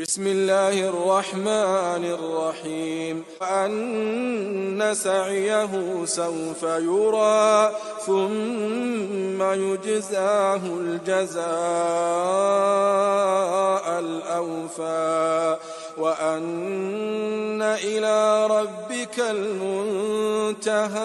[0.00, 3.24] بسم الله الرحمن الرحيم.
[3.42, 7.70] أن سعيه سوف يرى
[8.06, 11.44] ثم يجزاه الجزاء
[14.00, 15.56] الأوفى.
[15.98, 20.96] وأن إلى ربك المنتهى.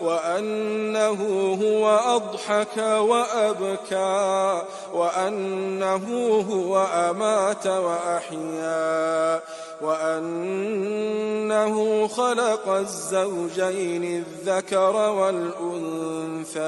[0.00, 1.20] وأنه
[1.62, 4.62] هو أضحك وأبكى
[4.94, 6.04] وأنه
[6.50, 9.40] هو أمات وأحيا
[9.80, 11.76] وأنه
[12.08, 16.60] خلق الزوجين الذكر والأنثى.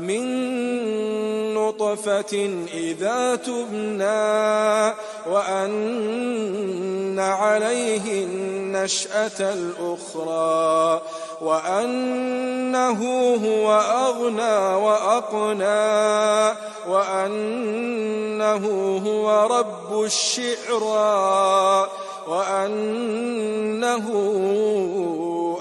[0.00, 4.94] من نطفة إذا تبنى
[5.26, 11.02] وأن عليه النشأة الأخرى
[11.40, 13.00] وأنه
[13.34, 16.56] هو أغنى وأقنى
[16.88, 18.64] وأنه
[19.06, 21.88] هو رب الشعرى
[22.28, 24.06] وأنه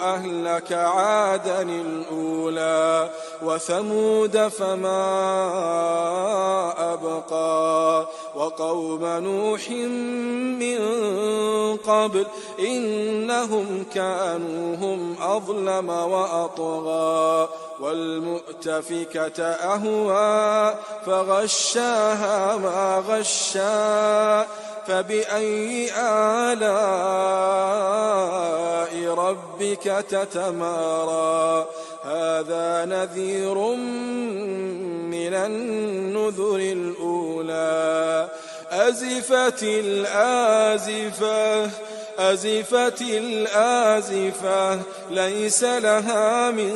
[0.02, 3.10] أهلك عادا الأولى
[3.42, 5.04] وثمود فما
[6.94, 9.70] أبقى وقوم نوح
[10.60, 10.78] من
[11.78, 12.26] قبل
[12.60, 17.50] إنهم كانوا هم أظلم وأطغى
[17.80, 24.48] والمؤتفكة أهوى فغشاها ما غشا
[24.88, 27.38] فبأي آلاء
[29.14, 31.66] ربك تتمارى
[32.08, 33.58] هذا نذير
[35.12, 38.30] من النذر الأولى.
[38.72, 41.70] أزفت الآزفة
[42.20, 44.80] أزفت الآزفة
[45.12, 46.72] ليس لها من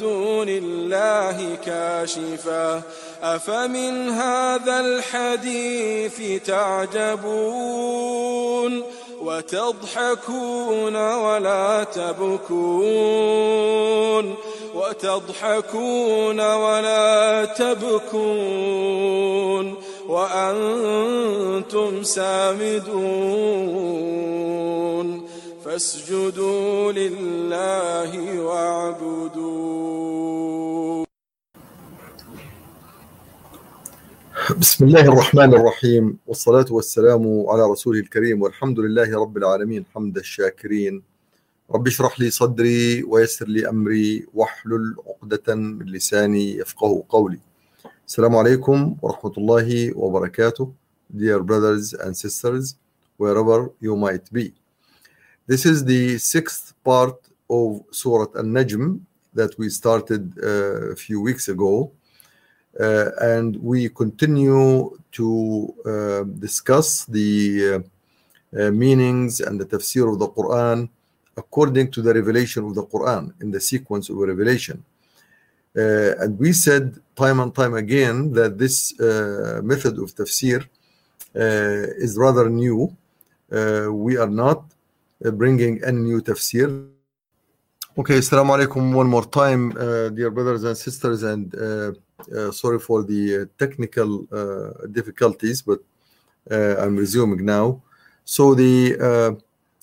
[0.00, 2.82] دون الله كاشفة.
[3.22, 8.08] أفمن هذا الحديث تعجبون؟
[9.20, 13.28] وتضحكون ولا تبكون؟
[14.88, 18.94] وتضحكون ولا تبكون
[20.08, 22.88] وأنتم سامدون
[25.64, 29.78] فاسجدوا لله واعبدوا
[34.58, 41.02] بسم الله الرحمن الرحيم والصلاة والسلام على رسوله الكريم والحمد لله رب العالمين حمد الشاكرين
[41.70, 47.38] رب اشرح لي صدري ويسر لي أمري واحلل عقدة من لساني يفقه قولي
[48.06, 50.72] السلام عليكم ورحمة الله وبركاته
[51.16, 52.76] Dear brothers and sisters
[53.18, 54.54] wherever you might be
[55.46, 57.18] This is the sixth part
[57.50, 59.00] of Surah An-Najm
[59.34, 61.92] that we started uh, a few weeks ago
[62.80, 67.84] uh, and we continue to uh, discuss the
[68.56, 70.88] uh, meanings and the tafsir of the Quran
[71.42, 74.78] according to the revelation of the Quran in the sequence of revelation.
[75.76, 76.84] Uh, and we said
[77.14, 80.60] time and time again that this uh, method of tafsir
[81.36, 82.78] uh, is rather new.
[84.06, 84.60] we are not
[85.42, 86.68] bringing any new tafsir.
[88.00, 91.92] Okay, assalamu alaikum one more time, uh, dear brothers and sisters, and uh,
[92.36, 94.10] uh, sorry for the technical
[94.90, 95.80] difficulties, but
[96.50, 97.82] I'm resuming now.
[98.24, 99.38] So the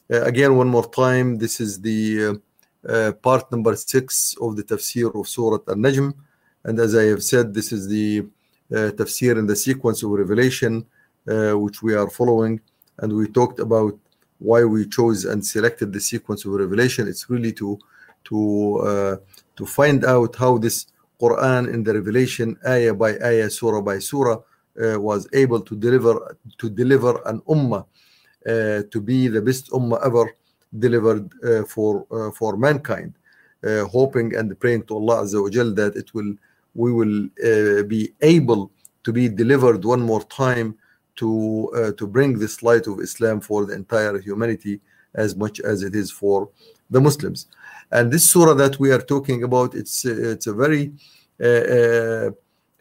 [0.10, 2.40] again one more time, this is the
[3.22, 6.14] part number six of the tafsir of Surah Al Najm.
[6.64, 8.26] and as I have said, this is the
[8.72, 10.86] tafsir in the sequence of revelation
[11.26, 12.60] which we are following,
[13.00, 13.98] and we talked about
[14.40, 17.08] why we chose and selected the sequence of revelation.
[17.08, 17.79] It's really to
[18.26, 19.16] to uh,
[19.56, 20.88] to find out how this
[21.22, 24.40] Quran in the revelation, ayah by ayah, surah by surah,
[24.84, 27.84] uh, was able to deliver to deliver an ummah uh,
[28.46, 30.26] to be the best ummah ever
[30.80, 31.30] delivered
[31.68, 32.06] for
[32.38, 33.14] for mankind.
[33.92, 36.32] hoping and praying to Allah Azza wa Jal that it will
[36.76, 37.18] we will
[37.88, 38.72] be able
[39.03, 40.76] to be delivered one more time
[41.16, 44.80] to uh, to bring this light of Islam for the entire humanity
[45.14, 46.50] as much as it is for
[46.90, 47.48] the Muslims.
[47.91, 50.91] And this surah that we are talking about, it's it's a very
[51.41, 51.46] uh,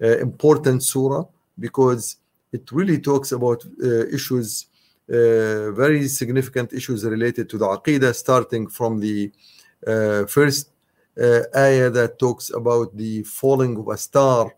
[0.02, 1.24] uh, important surah
[1.58, 2.16] because
[2.52, 3.64] it really talks about
[4.12, 4.73] issues uh,
[5.08, 9.30] very significant issues related to the Aqidah, starting from the
[9.86, 10.70] uh, first
[11.20, 14.54] uh, ayah that talks about the falling of a star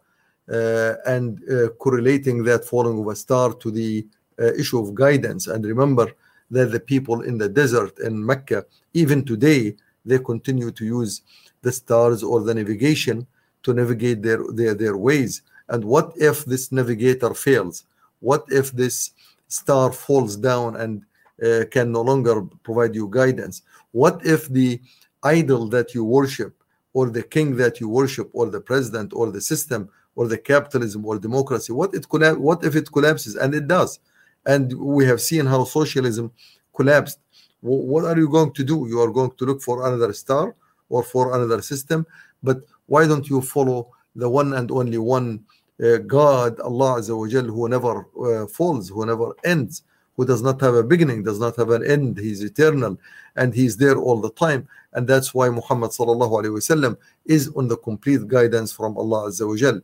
[0.50, 4.06] uh, and uh, correlating that falling of a star to the
[4.40, 5.48] uh, issue of guidance.
[5.48, 6.12] And remember
[6.50, 8.64] that the people in the desert in Mecca,
[8.94, 11.22] even today, they continue to use
[11.62, 13.26] the stars or the navigation
[13.64, 15.42] to navigate their, their, their ways.
[15.69, 17.84] And what if this navigator fails?
[18.20, 19.10] What if this
[19.48, 21.02] star falls down and
[21.43, 23.62] uh, can no longer provide you guidance?
[23.93, 24.81] What if the
[25.22, 26.54] idol that you worship,
[26.93, 31.04] or the king that you worship, or the president, or the system, or the capitalism,
[31.04, 33.37] or democracy, what it colla- what if it collapses?
[33.37, 33.98] And it does.
[34.46, 36.32] And we have seen how socialism
[36.75, 37.19] collapsed.
[37.60, 38.87] Wh- What are you going to do?
[38.88, 40.54] You are going to look for another star
[40.88, 42.06] or for another system.
[42.42, 45.44] But why don't you follow the one and only one
[45.82, 49.82] uh, God, Allah Azza wa Jal, who never uh, falls, who never ends,
[50.17, 52.19] who does not have a beginning, does not have an end.
[52.19, 52.99] He's eternal
[53.37, 54.67] and He's there all the time.
[54.93, 56.96] And that's why Muhammad sallallahu alaihi wasallam
[57.26, 59.81] is on the complete guidance from Allah Azza wa Jal.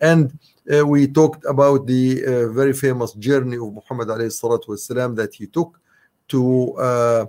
[0.00, 0.36] And
[0.72, 5.34] uh, we talked about the uh, very famous journey of Muhammad alayhi salatu wasalam that
[5.34, 5.78] he took
[6.28, 7.26] to uh,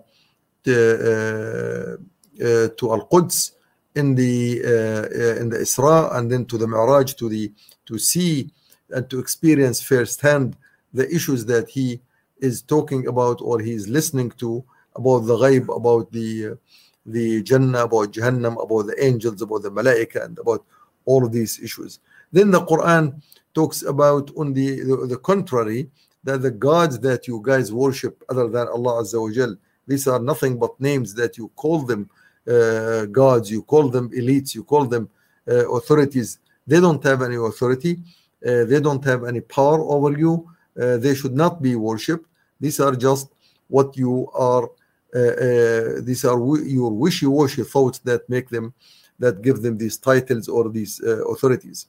[0.68, 3.54] uh, uh, to Al Quds
[3.96, 7.52] in the uh, uh, in the Isra and then to the Mi'raj to the
[7.92, 8.50] to see
[8.90, 10.56] and to experience firsthand
[10.94, 12.00] the issues that he
[12.40, 14.64] is talking about or he is listening to
[14.96, 16.58] about the ghaib, about the
[17.06, 20.64] the Jannah, about Jahannam, about the angels, about the Malaika, and about
[21.06, 22.00] all of these issues.
[22.32, 23.22] Then the Quran
[23.54, 25.90] talks about on the, the, the contrary
[26.24, 29.56] that the gods that you guys worship other than Allah Azza wa Jal,
[29.88, 32.10] these are nothing but names that you call them
[32.48, 35.10] uh, gods, you call them elites, you call them
[35.50, 36.38] uh, authorities.
[36.68, 38.00] They don't have any authority,
[38.46, 40.50] uh, they don't have any power over you,
[40.80, 42.28] uh, they should not be worshipped.
[42.60, 43.28] These are just
[43.68, 44.70] what you are,
[45.16, 48.74] uh, uh, these are wi- your wishy washy thoughts that make them,
[49.20, 51.88] that give them these titles or these uh, authorities.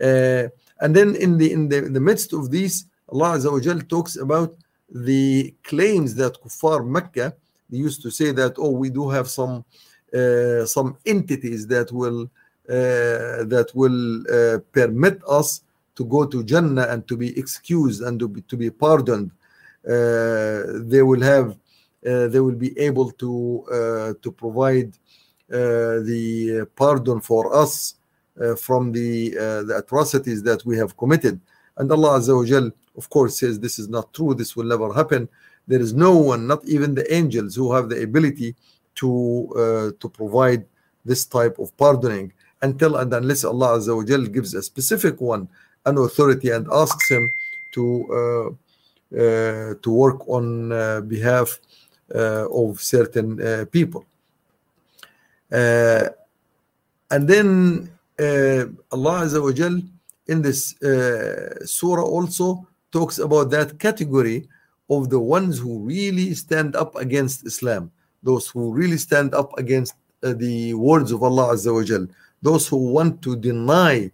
[0.00, 0.48] Uh,
[0.80, 3.80] and then in the, in the in the midst of these, Allah Azza wa Jal
[3.80, 4.56] talks about
[4.90, 7.34] the claims that Kuffar Mecca
[7.70, 9.64] they used to say that oh we do have some
[10.66, 12.28] some entities that will
[12.66, 15.62] that will uh, permit us
[15.96, 19.30] to go to Jannah and to be excused and to be, to be pardoned.
[19.86, 21.56] Uh, they will have
[22.06, 24.96] uh, they will be able to uh, to provide
[25.52, 27.94] uh, the pardon for us
[28.40, 31.40] uh, from the uh, the atrocities that we have committed.
[31.76, 34.34] And Allah Azza wa Jal, of course, says this is not true.
[34.34, 35.28] This will never happen.
[35.66, 38.54] There is no one, not even the angels, who have the ability
[38.96, 40.64] to uh, to provide
[41.04, 42.32] this type of pardoning
[42.62, 45.48] until and unless Allah Azza wa Jal gives a specific one
[45.84, 47.28] an authority and asks him
[47.74, 47.84] to
[48.18, 48.50] uh,
[49.12, 51.58] uh, to work on uh, behalf
[52.14, 54.06] uh, of certain uh, people.
[55.50, 56.08] Uh,
[57.10, 59.82] and then Allah Azza wa Jal
[60.28, 60.74] in this
[61.66, 64.48] surah also talks about that category
[64.88, 67.90] of the ones who really stand up against Islam,
[68.22, 72.06] those who really stand up against the words of Allah Azza wa Jal,
[72.42, 74.10] those who want to deny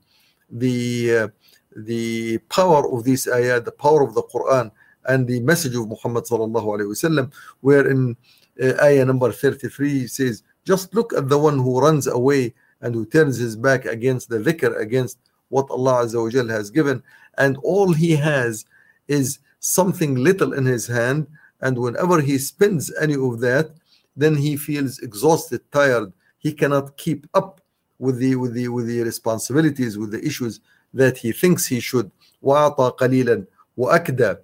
[0.50, 1.28] the uh,
[1.76, 4.70] the power of this ayah, the power of the Quran,
[5.06, 8.16] and the message of Muhammad sallallahu alaihi wasallam, where in
[8.62, 13.06] uh, ayah number 33 says, just look at the one who runs away and who
[13.06, 15.18] turns his back against the dhikr, against
[15.48, 17.02] what Allah Azza wa Jal has given,
[17.38, 18.64] and all he has
[19.06, 21.26] is something little in his hand,
[21.60, 23.70] and whenever he spends any of that,
[24.16, 26.12] then he feels exhausted, tired.
[26.38, 27.60] He cannot keep up
[27.99, 30.59] with the with the with the responsibilities, with the issues
[30.93, 32.11] that he thinks he should.
[32.43, 33.45] وَأَعْطَى قَلِيلًا
[33.77, 34.37] وَأَكْدَى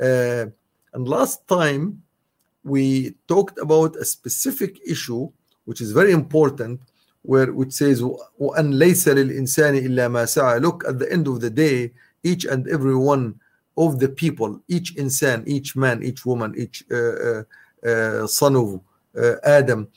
[0.00, 0.46] Uh,
[0.94, 2.02] and last time
[2.64, 5.30] we talked about a specific issue
[5.66, 6.80] which is very important
[7.22, 11.50] where which says وَأَنْ لَيْسَ لِلْإِنسَانِ إِلَّا مَا سَعَى look at the end of the
[11.50, 13.38] day each and every one
[13.76, 17.42] of the people each insan each man each woman each uh, uh,
[17.88, 18.80] uh, son of
[19.16, 19.88] uh, Adam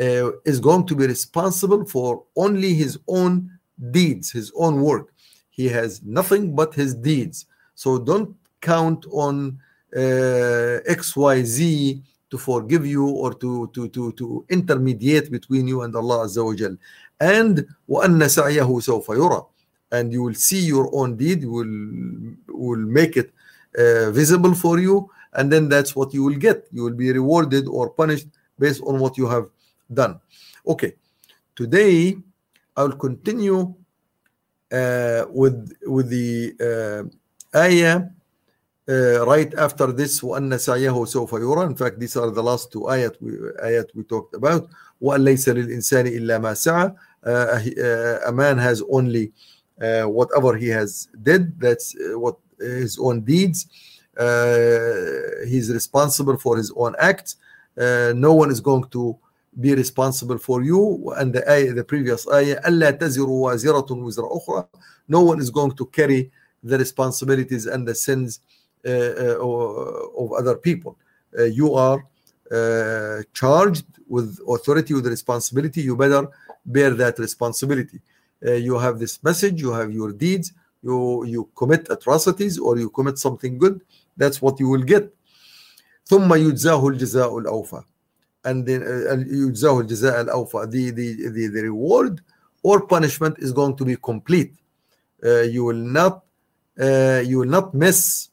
[0.00, 3.50] uh, is going to be responsible for only his own
[3.90, 5.12] deeds his own work
[5.50, 9.58] he has nothing but his deeds so don't count on
[9.96, 16.26] uh, xyz to forgive you or to to to to intermediate between you and Allah
[16.26, 16.76] Azza wa Jal.
[17.20, 19.46] And وَأَنَّ سَعْيَهُ سَوْفَ يُرَى
[19.90, 21.66] and you will see your own deed will
[22.48, 23.32] will make it
[23.78, 27.66] uh, visible for you and then that's what you will get you will be rewarded
[27.66, 28.28] or punished
[28.58, 29.48] based on what you have
[29.92, 30.20] done
[30.66, 30.94] okay
[31.54, 32.16] today
[32.76, 33.74] i will continue
[34.72, 38.02] uh, with with the uh, ayah
[38.88, 42.80] uh, right after this وأن سعيه سوف يرى in fact these are the last two
[42.88, 44.68] ayat we, ayat we talked about
[45.00, 46.94] وأن ليس للإنسان إلا ما سعى
[47.26, 49.32] uh, uh, a man has only
[49.80, 53.66] uh, whatever he has did that's uh, what his own deeds
[54.18, 57.36] uh, he's responsible for his own acts
[57.78, 59.16] uh, no one is going to
[59.60, 64.68] be responsible for you and the ayah, the previous ayah ألا تزر وازرة وزر أخرى
[65.08, 66.30] no one is going to carry
[66.62, 68.40] the responsibilities and the sins
[68.86, 70.96] uh, uh, of other people
[71.38, 72.04] uh, you are
[72.52, 76.28] uh, charged with authority with responsibility you better
[76.64, 78.00] bear that responsibility
[78.46, 80.52] uh, you have this message you have your deeds
[80.82, 83.80] you you commit atrocities or you commit something good
[84.16, 85.12] that's what you will get
[86.08, 87.82] ثم يجزاه الجزاء الأوفى
[88.44, 92.20] and then uh, يجزاه الجزاء الأوفى the, the, the, the reward
[92.62, 94.54] or punishment is going to be complete
[95.24, 96.24] uh, you will not
[96.80, 98.30] uh, you will not miss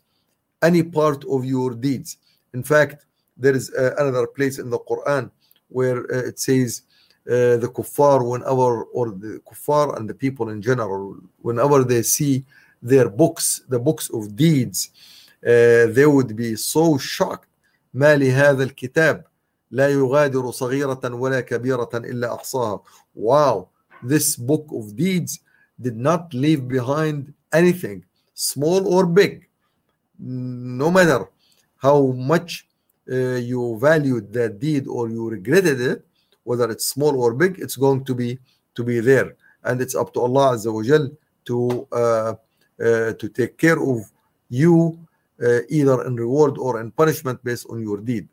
[0.62, 2.18] any part of your deeds
[2.54, 3.06] in fact
[3.38, 5.30] there is uh, another place in the Quran
[5.70, 6.84] where uh, it says
[7.28, 12.46] uh, the kuffar whenever or the kuffar and the people in general whenever they see
[12.82, 14.92] their books the books of deeds
[15.44, 17.50] uh, they would be so shocked
[17.94, 19.24] ما لهذا الكتاب
[19.72, 22.82] لا يغادر صغيرة ولا كبيرة إلا أحصاها
[23.16, 23.68] wow
[24.04, 25.40] this book of deeds
[25.82, 29.48] did not leave behind anything small or big
[30.20, 31.28] no matter
[31.78, 32.68] how much
[33.12, 36.06] uh, you valued that deed or you regretted it
[36.44, 38.40] whether it's small or big it's going to be
[38.76, 41.10] to be there and it's up to Allah Azza wa Jal
[41.46, 42.34] to uh,
[42.86, 43.98] uh, to take care of
[44.50, 44.98] you
[45.44, 48.28] uh, either in reward or in punishment based on your deed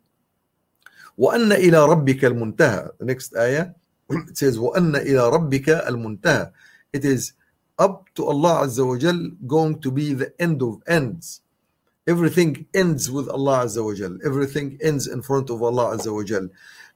[1.17, 3.69] وأن إلى ربك المنتهى the next ayah
[4.11, 6.51] it says وأن إلى ربك المنتهى
[6.93, 7.33] it is
[7.79, 11.41] up to Allah Azza wa Jal going to be the end of ends
[12.07, 16.23] everything ends with Allah Azza wa Jal everything ends in front of Allah Azza wa
[16.23, 16.47] Jal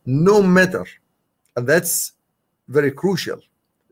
[0.05, 0.85] no matter
[1.55, 2.13] and that's
[2.67, 3.39] very crucial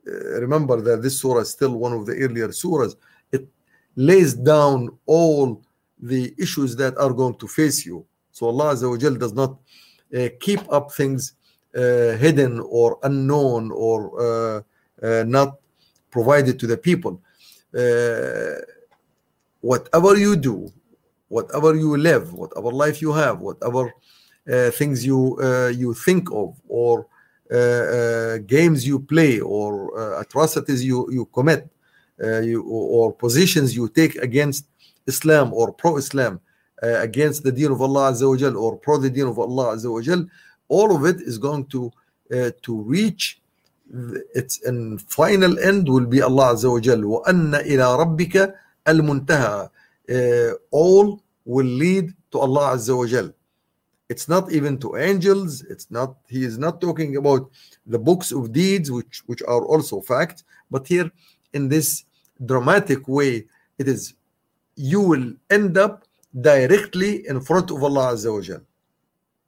[0.08, 2.96] Uh, remember that this surah is still one of the earlier surahs
[3.32, 3.48] it
[3.96, 5.64] lays down all
[6.00, 9.52] the issues that are going to face you so Allah Azza wa Jal does not
[9.54, 9.89] uh,
[10.41, 11.35] keep up things
[11.75, 14.63] uh, hidden or unknown or uh,
[15.07, 15.59] uh, not
[16.11, 17.21] provided to the people.
[17.77, 18.61] Uh,
[19.61, 20.69] whatever you do,
[21.29, 23.93] whatever you live, whatever life you have, whatever
[24.51, 27.07] uh, things you uh, you think of, or
[27.53, 31.69] uh, uh, games you play, or uh, atrocities you you commit,
[32.23, 34.67] uh, you, or positions you take against
[35.07, 36.41] Islam or pro-Islam,
[36.84, 39.76] uh, against the deen of Allah Azza wa Jal or pro the deen of Allah
[39.76, 40.26] Azza wa Jal,
[40.68, 41.92] all of it is going to
[42.34, 43.42] uh, to reach
[43.92, 46.98] th- its in final end will be Allah Azza wa Jal.
[46.98, 48.54] وَأَنَّ إِلَى رَبِّكَ
[48.88, 49.70] الْمُنْتَهَى
[50.08, 53.34] Uh, all will lead to Allah Azza wa Jal.
[54.08, 55.64] It's not even to angels.
[55.64, 56.18] It's not.
[56.30, 57.50] He is not talking about
[57.88, 60.44] the books of deeds, which which are also fact.
[60.70, 61.10] But here,
[61.54, 62.06] in this
[62.46, 63.48] dramatic way,
[63.80, 64.14] it is
[64.76, 66.06] you will end up
[66.39, 68.61] directly in front of Allah Azza wa Jal.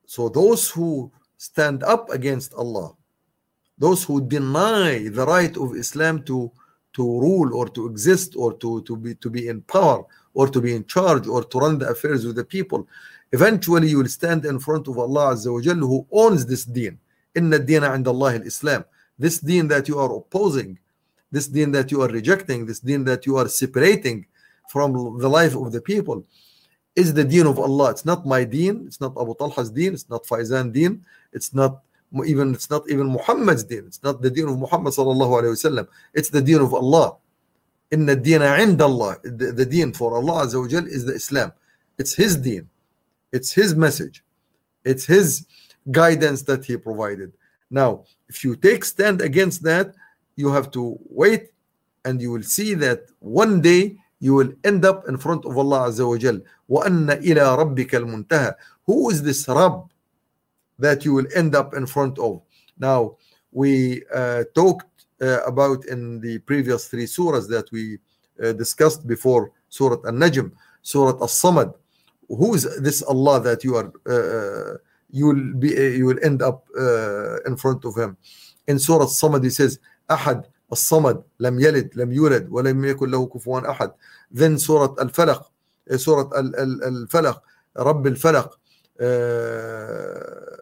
[0.07, 2.93] So those who stand up against Allah,
[3.79, 6.51] those who deny the right of Islam to
[6.95, 10.61] to rule or to exist or to to be to be in power or to
[10.61, 12.87] be in charge or to run the affairs of the people,
[13.33, 16.99] eventually you will stand in front of Allah Azza wa Jal who owns this deen.
[17.35, 18.85] Dina and Allah Islam.
[19.19, 20.79] This deen that you are opposing,
[21.31, 24.27] this deen that you are rejecting, this deen that you are separating
[24.69, 26.27] from the life of the people
[26.96, 27.92] is the deen of Allah.
[27.92, 28.86] It's not my deen.
[28.88, 29.94] It's not Abu Talha's deen.
[29.94, 31.06] It's not Faizan deen.
[31.32, 31.84] It's not
[32.26, 33.86] even it's not even Muhammad's deen.
[33.86, 35.88] It's not the deen of Muhammad sallallahu alaihi wasallam.
[36.14, 37.18] It's the deen of Allah.
[37.92, 39.18] In the deen عند Allah.
[39.24, 41.54] The, the deen for Allah Azza wa Jal is the Islam.
[42.00, 42.68] It's His deen.
[43.32, 44.24] It's His message.
[44.84, 45.46] It's His
[45.92, 47.32] guidance that He provided.
[47.70, 49.94] Now, if you take stand against that,
[50.36, 51.52] you have to wait,
[52.06, 55.90] and you will see that one day you will end up in front of Allah
[55.90, 56.40] Azza wa Jal.
[56.70, 59.90] وَأَنَّ إِلَى رَبِّكَ الْمُنْتَهَى Who is this Rabb
[60.80, 62.42] that you will end up in front of?
[62.80, 63.18] Now,
[63.52, 68.00] we uh, talked uh, about in the previous three surahs that we
[68.44, 70.52] uh, discussed before Surah An-Najm,
[70.82, 71.74] Surah As-Samad.
[72.28, 74.78] Who is this Allah that you are uh,
[75.10, 78.18] you will be you will end up uh, in front of him?
[78.68, 79.80] In Surah As-Samad, he says,
[80.10, 83.91] أحد الصمد لم يلد لم يولد ولم يكن له كفوا أحد
[84.35, 85.53] then سورة الفلق
[85.97, 87.43] سورة ال- ال- الفلق
[87.77, 88.59] رب الفلق
[89.33, 90.57] uh,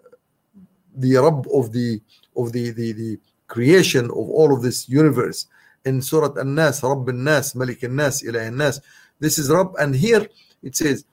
[0.96, 2.00] the Rabb of the
[2.36, 5.46] of the, the the creation of all of this universe
[5.84, 8.80] in Surah An-Nas رب الناس ملك الناس إله الناس
[9.24, 10.26] this is Rabb and here
[10.62, 11.04] it says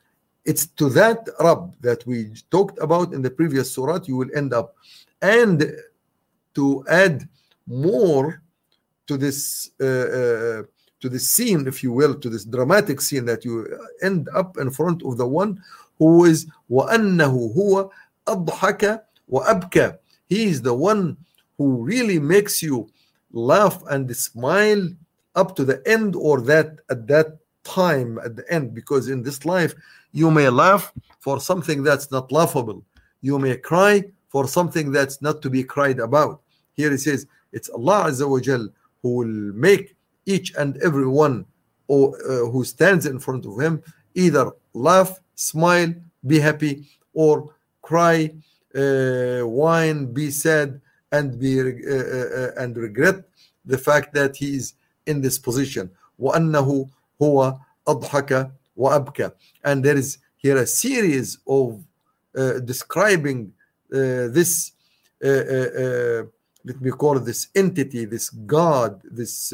[0.45, 4.53] it's to that Rabb that we talked about in the previous surah you will end
[4.53, 4.75] up
[5.21, 5.73] and
[6.55, 7.27] to add
[7.67, 8.41] more
[9.06, 10.62] to this uh, uh,
[11.00, 13.66] to the scene if you will to this dramatic scene that you
[14.02, 15.60] end up in front of the one
[15.98, 17.90] who is وأنه هو
[18.28, 21.16] أضحك وأبكى he is the one
[21.58, 22.88] who really makes you
[23.32, 24.88] laugh and smile
[25.34, 29.44] up to the end or that at that time at the end because in this
[29.44, 29.74] life
[30.12, 32.82] you may laugh for something that's not laughable
[33.20, 36.40] you may cry for something that's not to be cried about
[36.74, 38.68] here it says it's allah Azza wa Jal
[39.06, 41.44] who will make each and every one
[41.88, 43.82] or, uh, who stands in front of him
[44.14, 45.92] either laugh smile
[46.26, 48.30] be happy or cry
[48.74, 53.16] uh, whine be sad and be uh, uh, and regret
[53.64, 54.74] the fact that he is
[55.06, 56.88] in this position وأنه
[57.22, 59.32] هو أضحك وأبكى
[59.64, 61.82] and there is here a series of
[62.36, 63.52] uh, describing
[63.92, 64.72] uh, this
[65.24, 66.22] uh, uh,
[66.66, 69.52] let me call it this entity this God this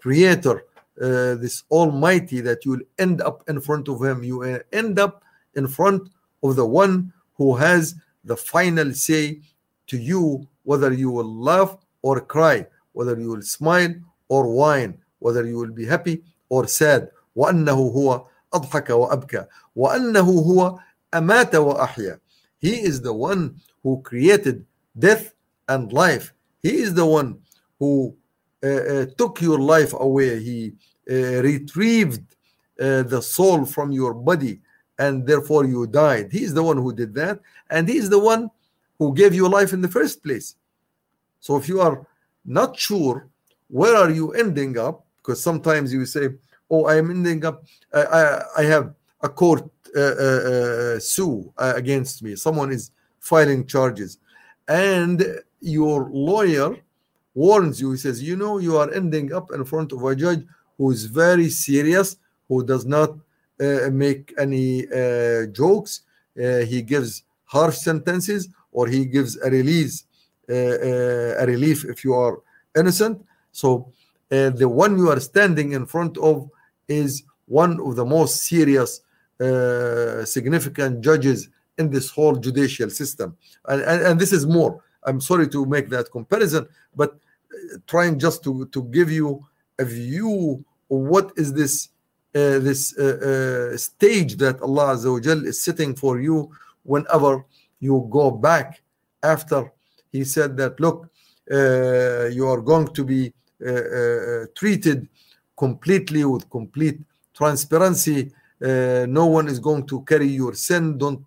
[0.00, 0.64] creator
[0.96, 5.22] this almighty that you will end up in front of him you end up
[5.54, 6.08] in front
[6.42, 9.40] of the one who has the final say
[9.86, 13.94] to you whether you will laugh or cry whether you will smile
[14.28, 19.44] or whine whether you will be happy or sad وأنه هو أضحك وأبكى
[19.76, 20.78] وأنه هو
[21.14, 22.20] أمات وأحيا
[22.58, 24.64] He is the one who created
[24.98, 25.34] death
[25.69, 26.33] and life.
[26.61, 27.39] He is the one
[27.79, 28.15] who
[28.63, 30.43] uh, uh, took your life away.
[30.43, 30.73] He
[31.09, 32.23] uh, retrieved
[32.79, 34.59] uh, the soul from your body
[34.97, 36.29] and therefore you died.
[36.31, 37.39] He is the one who did that.
[37.69, 38.51] And he is the one
[38.97, 40.55] who gave you life in the first place.
[41.39, 42.05] So if you are
[42.45, 43.29] not sure
[43.69, 46.29] where are you ending up, because sometimes you say,
[46.69, 52.21] oh, I am ending up, I, I, I have a court uh, uh, sue against
[52.23, 52.35] me.
[52.35, 54.17] Someone is filing charges.
[54.67, 55.25] And
[55.61, 56.75] your lawyer
[57.33, 60.43] warns you, he says, you know, you are ending up in front of a judge
[60.77, 62.17] who is very serious,
[62.47, 63.11] who does not
[63.61, 66.01] uh, make any uh, jokes.
[66.41, 70.05] Uh, he gives harsh sentences or he gives a release,
[70.47, 72.41] a relief if you are
[72.77, 73.21] innocent.
[73.51, 73.91] So
[74.29, 76.49] the one you are standing in front of
[76.87, 79.01] is one of the most serious,
[80.25, 83.35] significant judges in this whole judicial system.
[83.67, 84.83] And, and, and, this is more.
[85.09, 87.17] I'm sorry to make that comparison, but
[87.87, 89.45] trying just to, to give you
[89.77, 91.89] a view of what is this
[92.35, 94.93] uh, this uh, uh, stage that Allah
[95.51, 96.51] is sitting for you
[96.83, 97.43] whenever
[97.79, 98.83] you go back
[99.23, 99.71] after
[100.11, 101.09] he said that look
[101.51, 103.33] uh, you are going to be
[103.65, 105.09] uh, uh, treated
[105.57, 106.99] completely with complete
[107.33, 108.31] transparency.
[108.61, 110.97] No one is going to carry your sin.
[110.97, 111.25] Don't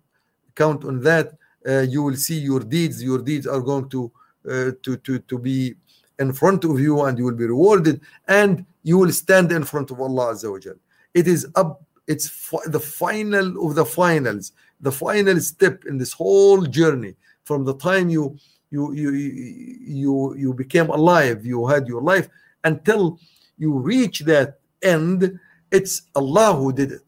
[0.55, 1.33] count on that
[1.67, 3.01] Uh, you will see your deeds.
[3.01, 4.11] Your deeds are going to
[4.49, 5.75] uh, to to to be
[6.19, 9.89] in front of you and you will be rewarded and you will stand in front
[9.91, 10.75] of Allah Azza wa Jal.
[11.13, 16.11] It is up it's fi- the final of the finals the final step in this
[16.11, 17.15] whole journey.
[17.45, 18.37] From the time you
[18.69, 22.27] you you you you became alive you had your life
[22.63, 23.19] until
[23.57, 25.39] you reach that end
[25.71, 27.01] it's allah who did it.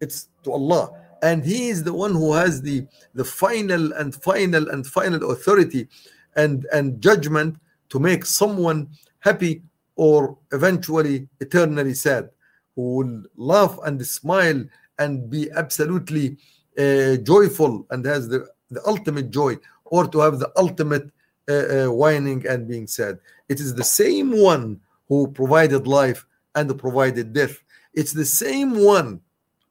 [0.00, 0.90] It's to allah
[1.22, 5.88] and he is the one who has the the final and final and final authority
[6.36, 7.56] and and judgment
[7.88, 8.88] to make someone
[9.20, 9.62] happy
[9.96, 12.30] or eventually eternally sad
[12.76, 14.62] who will laugh and smile
[14.98, 16.36] and be absolutely
[16.78, 21.10] uh, joyful and has the, the ultimate joy or to have the ultimate
[21.48, 23.18] uh, uh, whining and being sad.
[23.48, 27.58] It is the same one who provided life and provided death.
[27.94, 29.20] It's the same one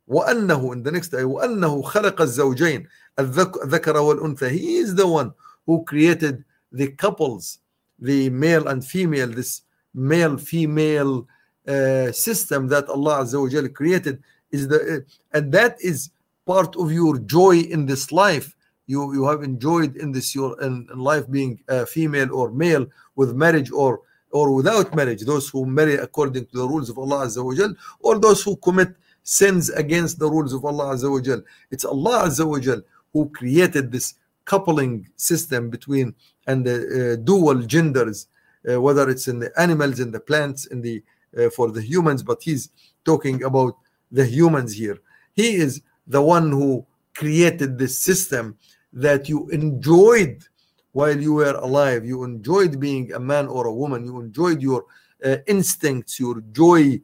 [0.07, 2.87] وأنه in the next ayah وأنه خلق الزوجين
[3.19, 5.33] الذكر والأنثى he is the one
[5.67, 7.59] who created the couples
[7.99, 9.63] the male and female this
[9.95, 11.27] male female
[11.69, 16.11] uh, system that Allah Azza wa Jalla created is the uh, and that is
[16.47, 20.89] part of your joy in this life you you have enjoyed in this your in,
[20.93, 24.01] in life being uh, female or male with marriage or
[24.31, 27.75] or without marriage those who marry according to the rules of Allah Azza wa Jal
[28.01, 28.91] or those who commit
[29.28, 32.82] sins against the rules of Allah Azza wa Jal it's Allah Azza wa Jal
[33.14, 36.16] who created this coupling system between
[36.48, 38.28] and the uh, dual genders
[38.70, 41.04] uh, whether it's in the animals in the plants in the
[41.38, 42.70] uh, for the humans, but he's
[43.06, 43.78] talking about
[44.12, 44.98] the humans here.
[45.34, 48.58] He is the one who created this system
[48.94, 50.44] that you enjoyed
[50.94, 52.06] while you were alive.
[52.06, 54.06] You enjoyed being a man or a woman.
[54.06, 54.86] You enjoyed your
[55.24, 57.02] uh, instincts, your joy,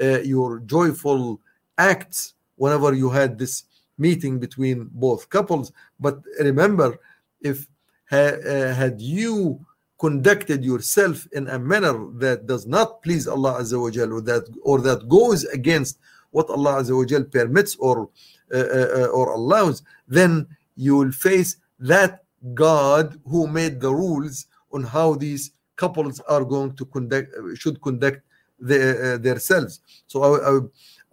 [0.00, 1.40] uh, your joyful
[1.78, 3.64] acts whenever you had this
[3.98, 5.72] meeting between both couples.
[6.00, 6.98] But remember,
[7.40, 7.66] if
[8.10, 9.64] ha- uh, had you
[9.98, 14.44] conducted yourself in a manner that does not please Allah Azza wa Jal or that
[14.62, 15.98] or that goes against
[16.30, 18.10] what Allah Azza wa Jal permits or
[18.52, 24.82] uh, uh, or allows, then you will face that God who made the rules on
[24.82, 28.20] how these couples are going to conduct should conduct
[28.58, 29.80] their, uh, themselves.
[30.06, 30.60] So, I, I,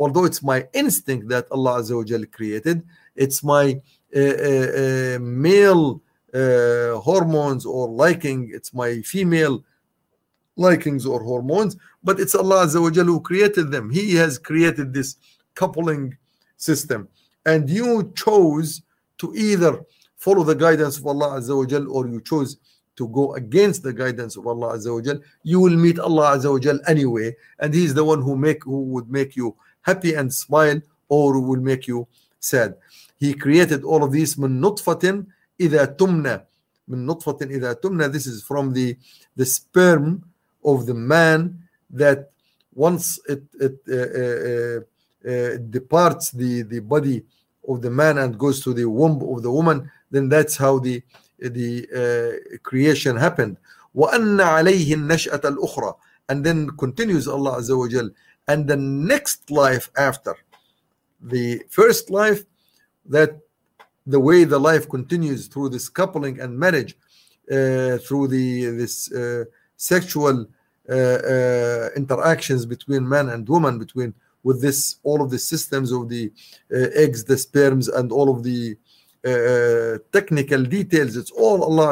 [0.01, 2.77] although it's my instinct that Allah Azza wa Jal created,
[3.15, 3.79] it's my
[4.15, 6.01] uh, uh, male
[6.33, 9.63] uh, hormones or liking, it's my female
[10.55, 13.91] likings or hormones, but it's Allah Azza wa Jal who created them.
[13.91, 15.17] He has created this
[15.53, 16.17] coupling
[16.57, 17.07] system,
[17.45, 18.81] and you chose
[19.19, 19.85] to either
[20.17, 22.57] follow the guidance of Allah Azza wa Jal or you chose
[22.95, 26.51] to go against the guidance of Allah Azza wa Jal, you will meet Allah Azza
[26.51, 30.32] wa Jal anyway, and He's the one who make who would make you happy and
[30.32, 32.06] smile or will make you
[32.40, 32.74] sad.
[33.16, 35.24] He created all of these من نطفة
[35.60, 36.44] إذا تمنى
[36.88, 38.96] من نطفة إذا تمنى this is from the
[39.36, 40.22] the sperm
[40.64, 41.58] of the man
[41.90, 42.30] that
[42.74, 44.80] once it it uh, uh,
[45.30, 47.24] uh, departs the the body
[47.68, 51.02] of the man and goes to the womb of the woman then that's how the
[51.38, 53.56] the uh, creation happened
[53.96, 55.94] وأن عليه النشأة الأخرى
[56.28, 58.10] and then continues Allah Azza wa Jal
[58.51, 58.79] and the
[59.11, 60.35] next life after.
[61.35, 62.41] The first life
[63.15, 63.31] that
[64.05, 66.93] the way the life continues through this coupling and marriage
[67.55, 68.47] uh, through the
[68.81, 69.45] this uh,
[69.93, 70.35] sexual
[70.89, 74.13] uh, uh, interactions between man and woman between
[74.47, 76.23] with this all of the systems of the
[76.75, 78.61] uh, eggs the sperms and all of the
[79.31, 81.87] uh, technical details it's all Allah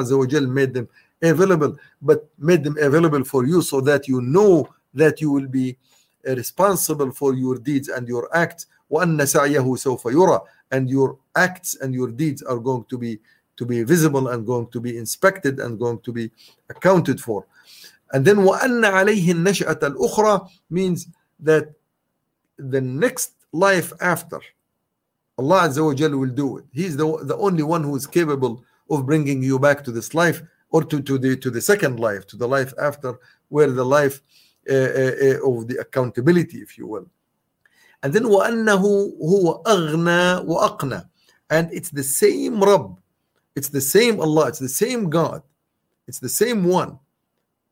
[0.59, 0.87] made them
[1.21, 2.19] available but
[2.49, 4.67] made them available for you so that you know
[5.01, 5.77] that you will be
[6.28, 11.94] responsible for your deeds and your acts وأن سعيه سوف يرى and your acts and
[11.94, 13.18] your deeds are going to be
[13.56, 16.30] to be visible and going to be inspected and going to be
[16.70, 17.46] accounted for
[18.12, 21.08] and then وأن عليه النشأة الأخرى means
[21.40, 21.72] that
[22.58, 24.40] the next life after
[25.36, 28.64] Allah Azza wa Jal will do it he's the, the only one who is capable
[28.90, 32.26] of bringing you back to this life or to, to the to the second life
[32.26, 33.18] to the life after
[33.48, 37.06] where the life uh, uh, of the accountability if you will
[38.02, 38.82] and then وأنه
[39.22, 41.04] هو أغنى وأقنى
[41.50, 42.98] and it's the same Rabb
[43.56, 45.42] it's the same Allah it's the same God
[46.06, 46.98] it's the same one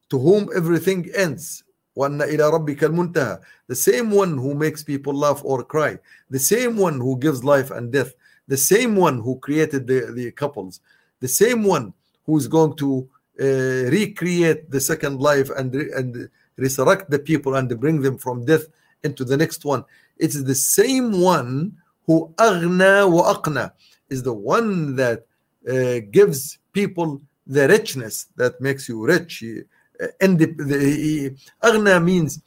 [0.09, 1.64] to whom everything ends
[1.96, 5.98] وأن إلى ربك المنتهى the same one who makes people laugh or cry
[6.31, 8.14] the same one who gives life and death
[8.48, 10.81] the same one who created the, the couples
[11.20, 11.92] the same one
[12.25, 13.09] who's going to
[13.40, 18.65] uh, recreate the second life and and resurrect the people and bring them from death
[19.04, 19.84] into the next one.
[20.17, 23.72] It's the same one who aghna wa aqna
[24.10, 25.26] is the one that
[25.70, 29.43] uh, gives people the richness that makes you rich.
[29.43, 32.41] Uh, and the, the aghna means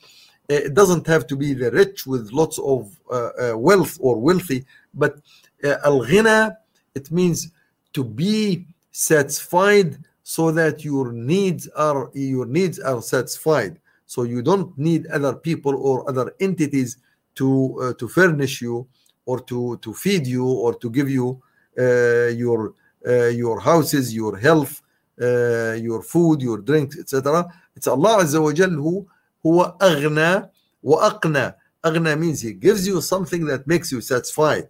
[0.51, 4.19] uh, it doesn't have to be the rich with lots of uh, uh, wealth or
[4.19, 5.21] wealthy, but
[5.65, 6.57] uh, al ghina
[6.95, 7.51] it means
[7.93, 13.79] to be satisfied so that your needs are your needs are satisfied
[14.10, 16.98] so you don't need other people or other entities
[17.36, 18.88] to uh, to furnish you
[19.26, 21.42] or to to feed you or to give you
[21.80, 22.74] uh, your
[23.08, 24.82] uh, your houses your health
[25.22, 29.08] uh, your food your drinks etc it's Allah Azza wa Jal who
[29.46, 30.50] هو أغنى
[30.84, 31.54] وأقنى
[31.86, 34.68] أغنى means he gives you something that makes you satisfied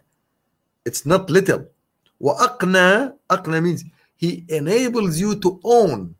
[0.85, 1.65] it's not little
[2.19, 3.83] وأقنى أقنى means
[4.17, 6.13] he enables you to own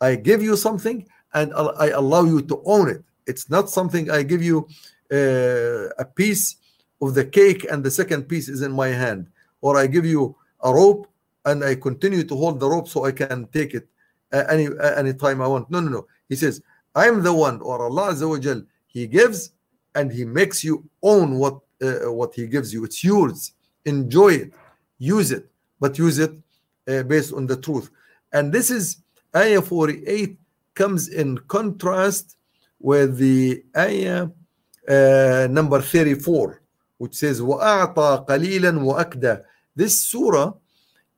[0.00, 1.06] I give you something
[1.41, 3.03] and I allow you to own it.
[3.25, 4.67] It's not something I give you
[5.11, 6.55] uh, a piece
[7.01, 9.27] of the cake and the second piece is in my hand.
[9.61, 11.07] Or I give you a rope
[11.45, 13.87] and I continue to hold the rope so I can take it
[14.33, 15.69] uh, any uh, any time I want.
[15.69, 16.07] No no no.
[16.29, 16.61] He says
[16.95, 19.51] I'm the one or Allah Azza wa Jal he gives
[19.95, 22.83] and he makes you own what uh, what he gives you.
[22.83, 23.53] It's yours.
[23.85, 24.53] Enjoy it.
[24.97, 25.45] Use it.
[25.79, 26.33] But use it
[26.87, 27.89] uh, based on the truth.
[28.33, 28.97] And this is
[29.35, 30.37] ayah 48
[30.76, 32.36] comes in contrast
[32.80, 34.28] with the ayah
[34.88, 36.60] uh, number 34
[36.98, 39.42] which says وَأَعْطَى قَلِيلًا وَأَكْدَى
[39.76, 40.52] this surah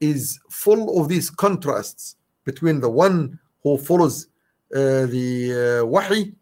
[0.01, 4.29] is full of these contrasts between the one who follows
[4.75, 6.35] uh, the uh, wahi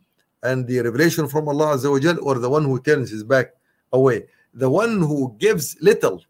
[0.42, 3.52] and the revelation from Allah Azza wa Jal or the one who turns his back
[3.92, 6.22] away the one who gives little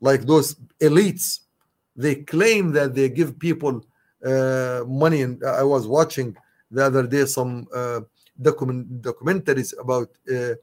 [0.00, 1.40] like those elites
[1.96, 3.80] they claim that they give people uh,
[4.87, 6.35] money and I was watching
[6.71, 8.01] the other day some uh,
[8.41, 10.53] document documentaries about uh,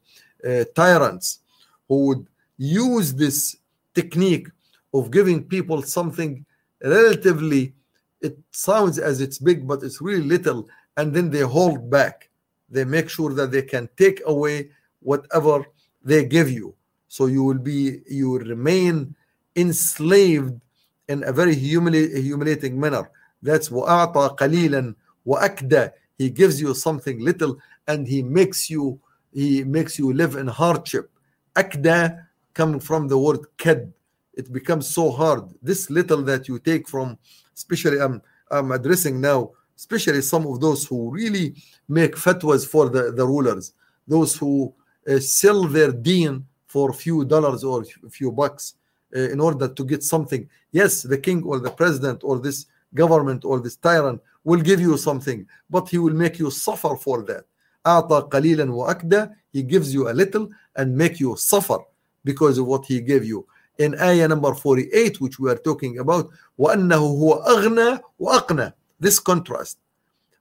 [0.47, 1.39] uh, tyrants
[1.87, 3.57] who would use this
[3.93, 4.47] technique
[4.93, 6.45] of giving people something
[6.81, 7.73] relatively
[8.21, 10.67] it sounds as it's big but it's really little
[10.97, 12.29] and then they hold back.
[12.69, 15.65] They make sure that they can take away whatever
[16.03, 16.75] they give you.
[17.07, 19.15] So you will be you will remain
[19.55, 20.59] enslaved
[21.07, 23.09] in a very humili- humiliating manner
[23.42, 24.94] that's وأعطى قليلا
[25.26, 29.00] وأكدى he gives you something little and he makes you
[29.32, 31.10] he makes you live in hardship
[31.56, 32.18] أكدى
[32.54, 33.92] coming from the word كد
[34.34, 37.18] it becomes so hard this little that you take from
[37.56, 41.54] especially I'm I'm addressing now especially some of those who really
[41.88, 43.72] make fatwas for the, the rulers
[44.06, 44.72] those who
[45.08, 48.74] uh, sell their deen for a few dollars or a few bucks
[49.14, 53.44] uh, in order to get something yes the king or the president or this government
[53.44, 57.44] or this tyrant will give you something but he will make you suffer for that
[57.86, 61.78] أعطى قليلا وأكدى he gives you a little and make you suffer
[62.24, 63.46] because of what he gave you
[63.78, 69.78] in ayah number 48 which we are talking about وأنه هو أغنى وأقنى this contrast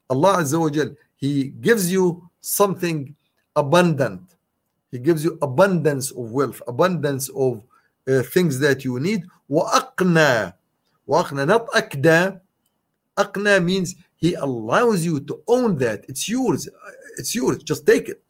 [0.10, 3.16] Allah Azza wa Jal he gives you something
[3.56, 4.22] abundant
[4.92, 7.64] he gives you abundance of wealth abundance of
[8.08, 10.54] uh, things that you need وأقنى
[11.07, 12.41] وأقنى أقنى
[13.19, 16.05] أَقْنَأْ means he allows you to own that.
[16.09, 16.69] It's yours.
[17.19, 17.63] It's yours.
[17.63, 18.23] Just take it.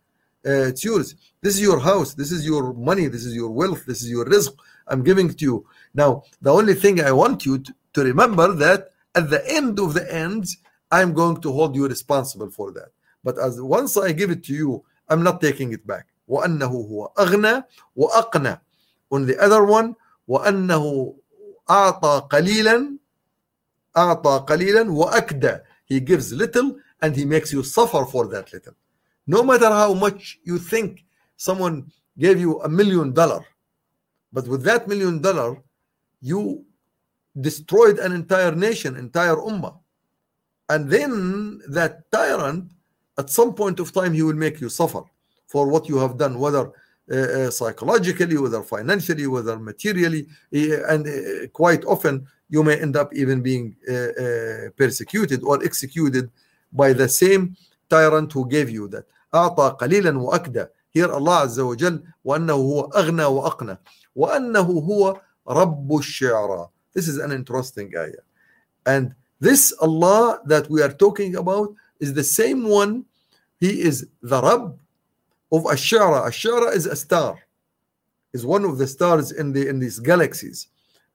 [0.47, 1.17] Uh, it's yours.
[1.43, 2.15] This is your house.
[2.15, 3.09] This is your money.
[3.09, 3.85] This is your wealth.
[3.85, 4.55] This is your rizq
[4.87, 5.67] I'm giving to you.
[5.95, 9.95] Now the only thing I want you to, to remember that at the end of
[9.95, 10.59] the ends
[10.91, 12.91] I'm going to hold you responsible for that.
[13.25, 16.07] But as once I give it to you I'm not taking it back.
[16.29, 17.65] وأنه هو أغنى
[17.97, 18.61] وأقنى.
[19.11, 19.97] On the other one.
[20.29, 21.15] وأنه
[21.70, 22.98] أعطى قليلا
[23.98, 28.74] أعطى قليلا وأكدى he gives little and he makes you suffer for that little
[29.28, 31.06] no matter how much you think
[31.38, 33.46] someone gave you a million dollar
[34.32, 35.62] but with that million dollar
[36.22, 36.66] you
[37.40, 39.76] destroyed an entire nation entire ummah
[40.70, 42.72] and then that tyrant
[43.18, 45.04] at some point of time he will make you suffer
[45.48, 46.85] for what you have done whether uh, uh,
[47.52, 53.42] psychologically whether financially whether materially uh, and uh, quite often you may end up even
[53.42, 56.30] being uh, uh, persecuted or executed
[56.72, 57.56] by the same
[57.90, 63.26] tyrant who gave you that أعطى قليلا وأكدى here Allah عز وجل وأنه هو أغنى
[63.26, 63.78] وأقنى
[64.16, 68.24] وأنه هو رب الشعراء this is an interesting ayah
[68.86, 73.06] and this Allah that we are talking about is the same one
[73.60, 74.78] he is the Rabb
[75.53, 76.27] of Ashara.
[76.27, 77.39] Ashara is a star,
[78.33, 80.69] is one of the stars in the in these galaxies,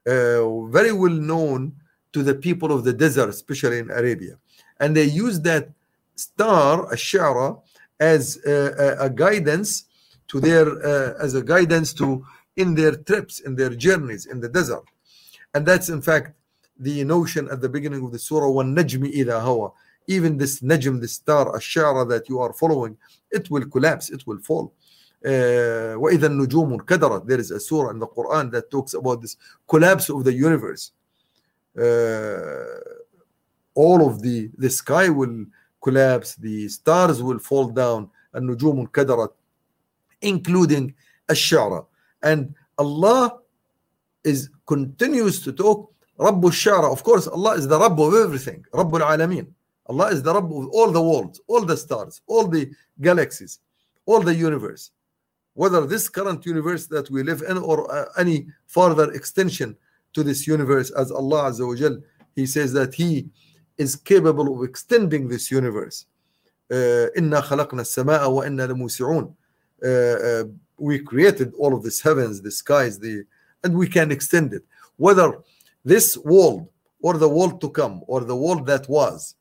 [0.07, 1.73] uh, very well known
[2.13, 4.37] to the people of the desert, especially in Arabia,
[4.79, 5.69] and they use that
[6.15, 7.59] star Ashara
[7.99, 9.85] as a, a, a guidance
[10.27, 12.25] to their uh, as a guidance to
[12.57, 14.83] in their trips, in their journeys in the desert,
[15.53, 16.33] and that's in fact
[16.79, 19.71] the notion at the beginning of the surah, "Wan Najmi Idha Hawa."
[20.10, 22.96] even this najm, this star, ashara that you are following,
[23.30, 24.72] it will collapse, it will fall.
[25.24, 29.36] Uh, وَإِذَا النُّجُومُ انْكَدَرَتْ There is a surah in the Quran that talks about this
[29.66, 30.92] collapse of the universe.
[31.76, 32.80] Uh,
[33.74, 35.46] all of the, the sky will
[35.82, 39.30] collapse, the stars will fall down, النُّجُومُ انْكَدَرَتْ
[40.22, 40.94] including
[41.28, 41.86] ashara.
[42.22, 43.38] And Allah
[44.24, 48.94] is continues to talk رب الشعرى of course Allah is the Rabb of everything رب
[48.94, 49.46] العالمين
[49.88, 53.60] Allah is the Rabb of all the worlds all the stars all the galaxies
[54.06, 54.90] all the universe
[55.54, 59.76] whether this current universe that we live in or uh, any further extension
[60.12, 61.98] to this universe as Allah Azza wa Jal
[62.34, 63.28] he says that he
[63.78, 66.06] is capable of extending this universe
[66.70, 69.34] إنا خلقنا السماء وإنا لموسعون
[70.78, 73.24] we created all of these heavens the skies the
[73.64, 74.64] and we can extend it
[74.96, 75.38] whether
[75.84, 76.68] this world
[77.00, 79.36] or the world to come or the world that was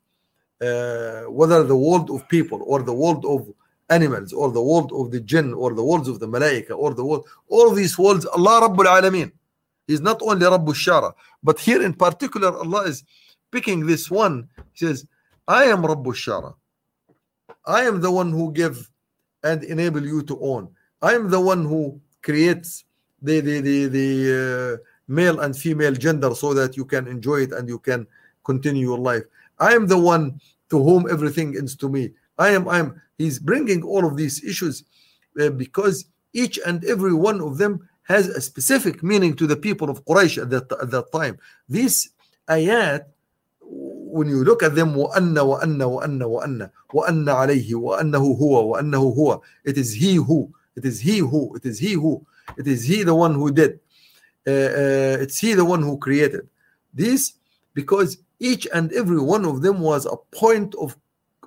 [0.62, 3.48] uh, whether the world of people or the world of
[3.88, 7.04] animals or the world of the jinn or the worlds of the malaika or the
[7.04, 9.32] world all these worlds Allah Rabbul Alameen
[9.86, 13.02] He's not only Rabbul Shara but here in particular Allah is
[13.50, 14.48] picking this one.
[14.72, 15.06] He says
[15.48, 16.54] I am Rabbul Shara.
[17.66, 18.88] I am the one who give
[19.42, 20.68] and enable you to own.
[21.02, 22.84] I am the one who creates
[23.20, 27.52] the the the, the uh, male and female gender so that you can enjoy it
[27.52, 28.06] and you can
[28.44, 29.24] continue your life
[29.59, 33.39] i am the one to whom everything is to me i am i am he's
[33.39, 34.83] bringing all of these issues
[35.41, 39.89] uh, because each and every one of them has a specific meaning to the people
[39.89, 41.37] of Quraysh at that, at that time
[41.69, 42.09] these
[42.49, 43.05] ayat
[43.61, 49.41] when you look at them وأن وأن وأن وأن وأن عليه وأنه هو وأنه هو
[49.65, 52.25] it is he who it is he who it is he who
[52.57, 53.79] It is He the one who did.
[54.47, 56.47] Uh, uh, it's He the one who created.
[56.93, 57.33] This
[57.73, 60.96] because each and every one of them was a point of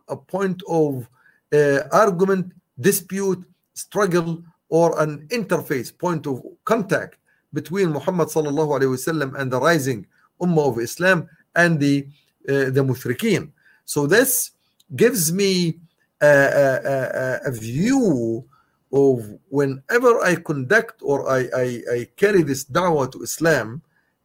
[0.08, 1.08] a point of
[1.54, 7.18] uh, argument, dispute, struggle, or an interface, point of contact
[7.54, 10.06] between Muhammad sallallahu alaihi wasallam and the rising
[10.42, 12.08] ummah of Islam and the
[12.50, 13.52] uh, the mushrikeen.
[13.86, 14.52] So this
[14.96, 15.80] gives me
[16.22, 18.46] a, a, a, view
[18.92, 23.82] of whenever I conduct or I, I, I carry this da'wah to Islam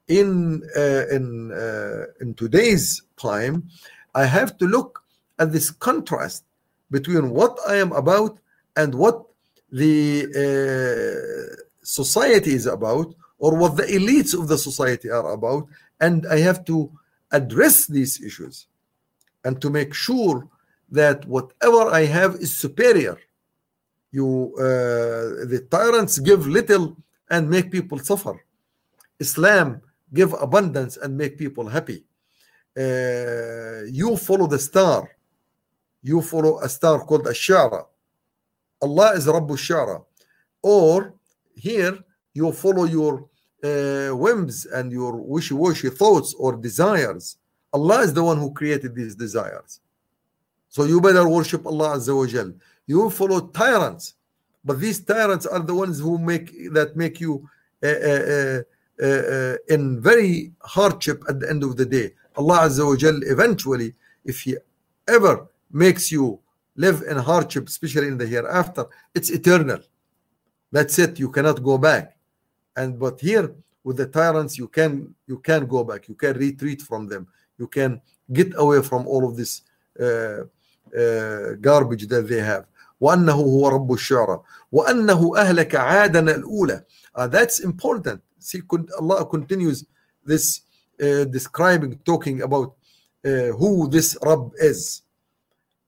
[0.09, 3.69] in uh, in uh, in today's time,
[4.15, 5.03] I have to look
[5.39, 6.45] at this contrast
[6.91, 8.39] between what I am about
[8.77, 9.25] and what
[9.71, 15.67] the uh, society is about or what the elites of the society are about.
[16.01, 16.91] And i have to
[17.33, 18.67] address these issues
[19.45, 20.49] and to make sure
[20.91, 23.19] that whatever i have is superior.
[24.11, 26.97] You uh, the tyrants give little
[27.31, 28.43] and make people suffer.
[29.21, 32.05] Islam give abundance and make people happy
[32.77, 35.09] uh, you follow the star
[36.03, 37.85] you follow a star called Ash-Sha'ra.
[38.81, 40.05] Allah is Rabbu Shara.
[40.63, 41.15] Or
[41.55, 41.99] here
[42.35, 43.29] you follow your
[43.65, 47.37] uh, whims and your wishy-washy thoughts or desires.
[47.73, 49.81] Allah is the one who created these desires.
[50.69, 52.53] So you better worship Allah Azza wa Jal.
[52.87, 54.15] You follow tyrants,
[54.65, 57.49] but these tyrants are the ones who make that make you
[57.83, 58.61] uh, uh, uh
[59.70, 62.14] in very hardship at the end of the day.
[62.36, 63.94] Allah Azza wa Jal eventually,
[64.26, 64.56] if He
[65.08, 66.40] ever makes you
[66.76, 69.80] live in hardship, especially in the hereafter, it's eternal.
[70.72, 71.20] That's it.
[71.20, 72.18] You cannot go back.
[72.76, 76.08] And but here with the tyrants, you can you can go back.
[76.08, 77.28] You can retreat from them.
[77.58, 79.62] You can get away from all of this
[80.00, 80.44] uh,
[80.98, 82.66] uh, garbage that they have.
[83.02, 86.84] وأنه هو رب الشعرى وأنه أهلك عادنا الأولى
[87.16, 88.62] uh, that's important see
[89.00, 89.86] Allah continues
[90.26, 90.62] this
[91.02, 92.76] uh, describing talking about
[93.26, 95.02] uh, who this Rabb is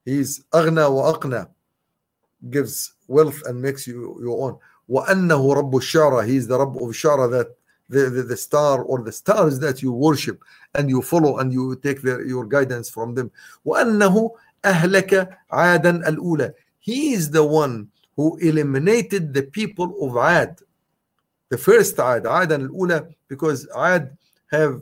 [0.05, 1.47] He's أغنى وأقنى
[2.49, 4.57] gives wealth and makes you your own
[4.89, 7.55] وأنه رب الشعرى He is the Rabb of Shara that
[7.89, 11.75] the, the, the star or the stars that you worship and you follow and you
[11.77, 13.31] take their, your guidance from them
[13.65, 14.31] وأنه
[14.63, 20.59] أهلك عادا الأولى He is the one who eliminated the people of Ad
[21.50, 24.16] the first Ad, Ad al-ula, because Ad
[24.50, 24.80] have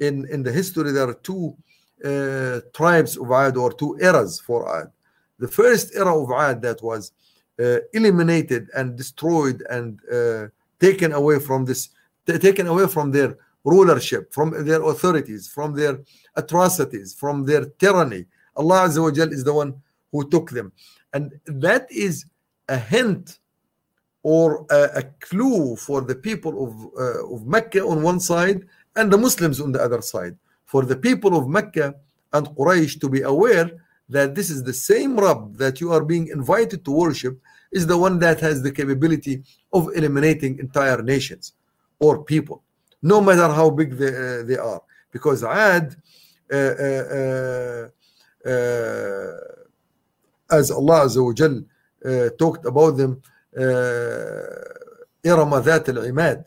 [0.00, 1.56] in in the history there are two
[2.04, 4.90] uh, tribes of Ad or two eras for Ad.
[5.38, 7.12] The first era of Ad that was
[7.60, 10.46] uh, eliminated and destroyed and uh,
[10.80, 11.90] taken away from this,
[12.26, 15.98] taken away from their rulership, from their authorities, from their
[16.36, 18.26] atrocities, from their tyranny.
[18.56, 19.74] Allah Azza wa is the one
[20.12, 20.72] who took them,
[21.12, 22.26] and that is
[22.68, 23.38] a hint
[24.24, 29.12] or a, a clue for the people of, uh, of Mecca on one side and
[29.12, 31.94] the Muslims on the other side for the people of Mecca
[32.32, 33.70] and Quraysh to be aware
[34.08, 37.38] that this is the same Rabb that you are being invited to worship
[37.70, 41.52] is the one that has the capability of eliminating entire nations
[41.98, 42.62] or people,
[43.02, 44.80] no matter how big they, uh, they are.
[45.10, 45.96] Because Ad,
[46.52, 47.88] uh, uh,
[48.46, 49.32] uh
[50.50, 51.62] as Allah Azza wa Jal,
[52.04, 53.22] uh, talked about them,
[55.25, 56.43] إرم ذات العماد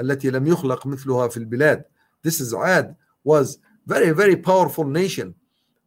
[0.00, 1.84] التي لم يخلق مثلها في البلاد.
[2.22, 5.34] This is Ad was very very powerful nation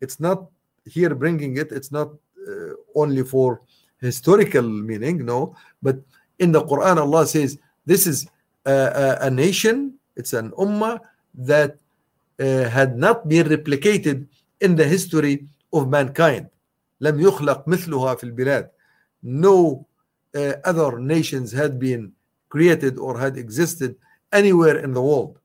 [0.01, 0.39] it's not
[0.85, 2.09] here bringing it it's not
[2.47, 3.61] uh, only for
[4.01, 5.97] historical meaning no but
[6.39, 8.27] in the quran allah says this is
[8.65, 10.99] a, a, a nation it's an ummah
[11.33, 11.77] that
[12.39, 14.27] uh, had not been replicated
[14.61, 16.47] in the history of mankind
[17.01, 18.69] لم يخلق مثلها في البلاد
[19.23, 19.85] no
[20.34, 22.12] uh, other nations had been
[22.48, 23.96] created or had existed
[24.32, 25.40] anywhere in the world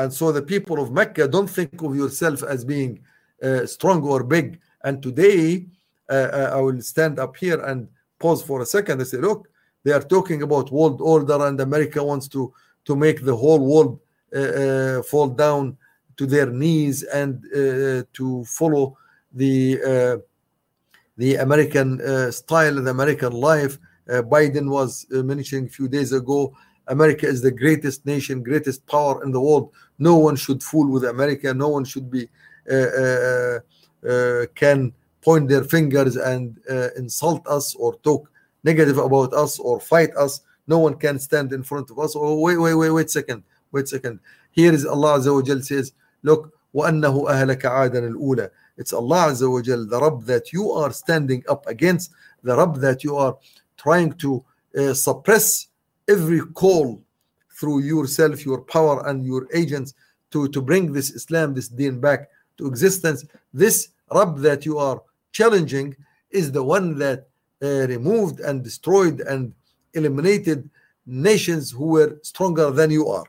[0.00, 3.00] and so the people of Mecca don't think of yourself as being
[3.42, 4.58] uh, strong or big.
[4.82, 5.66] And today,
[6.08, 7.86] uh, uh, I will stand up here and
[8.18, 9.48] pause for a second and say, look,
[9.84, 12.52] they are talking about world order, and America wants to
[12.86, 14.00] to make the whole world
[14.34, 15.76] uh, uh fall down
[16.16, 17.42] to their knees and
[18.12, 18.96] to follow
[19.32, 19.58] the
[21.16, 21.88] the American
[22.32, 23.78] style, the American life.
[24.09, 26.55] Biden was mentioning a few days ago
[26.87, 29.71] America is the greatest nation, greatest power in the world.
[29.97, 31.53] No one should fool with America.
[31.53, 32.29] No one should be
[32.69, 33.59] uh, uh,
[34.07, 38.29] uh, can point their fingers and uh, insult us or talk
[38.63, 40.41] negative about us or fight us.
[40.67, 42.15] No one can stand in front of us.
[42.15, 44.19] Oh, wait, wait, wait, wait a second, wait a second.
[44.51, 45.93] Here is Allah Azza wa Jal says,
[46.23, 48.49] look, وأنه أهلك عادا الأولى.
[48.77, 52.11] It's Allah Azza wa Jal, the Rabb that you are standing up against,
[52.43, 53.37] the Rabb that you are
[53.79, 54.43] trying to
[54.77, 55.67] uh, suppress
[56.07, 57.01] every call
[57.57, 59.93] through yourself, your power, and your agents
[60.31, 63.25] to, to bring this Islam, this deen back to existence.
[63.53, 65.01] This Rabb that you are
[65.31, 65.95] challenging
[66.31, 67.27] is the one that
[67.63, 69.53] uh, removed and destroyed and
[69.93, 70.69] eliminated
[71.05, 73.25] nations who were stronger than you are.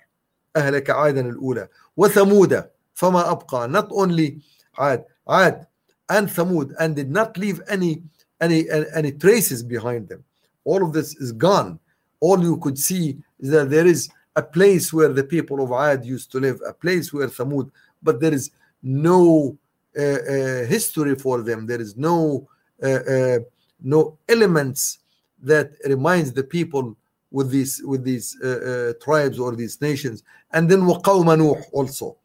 [0.56, 2.64] أهلك عادا الأولى وثمود
[2.94, 4.40] فما أبقى not only
[4.78, 5.66] عاد عاد
[6.08, 8.02] and Thamud and did not leave any
[8.40, 10.24] any any traces behind them.
[10.64, 11.78] All of this is gone.
[12.20, 16.04] All you could see is that there is a place where the people of Ad
[16.04, 17.70] used to live, a place where Thamud,
[18.02, 18.50] but there is
[18.82, 19.56] no
[19.98, 21.66] uh, uh, history for them.
[21.66, 22.48] There is no
[22.82, 23.38] uh, uh
[23.82, 24.98] no elements
[25.42, 26.96] that reminds the people
[27.30, 30.22] with these with these uh, uh, tribes or these nations.
[30.52, 32.16] And then وقوم نوح also.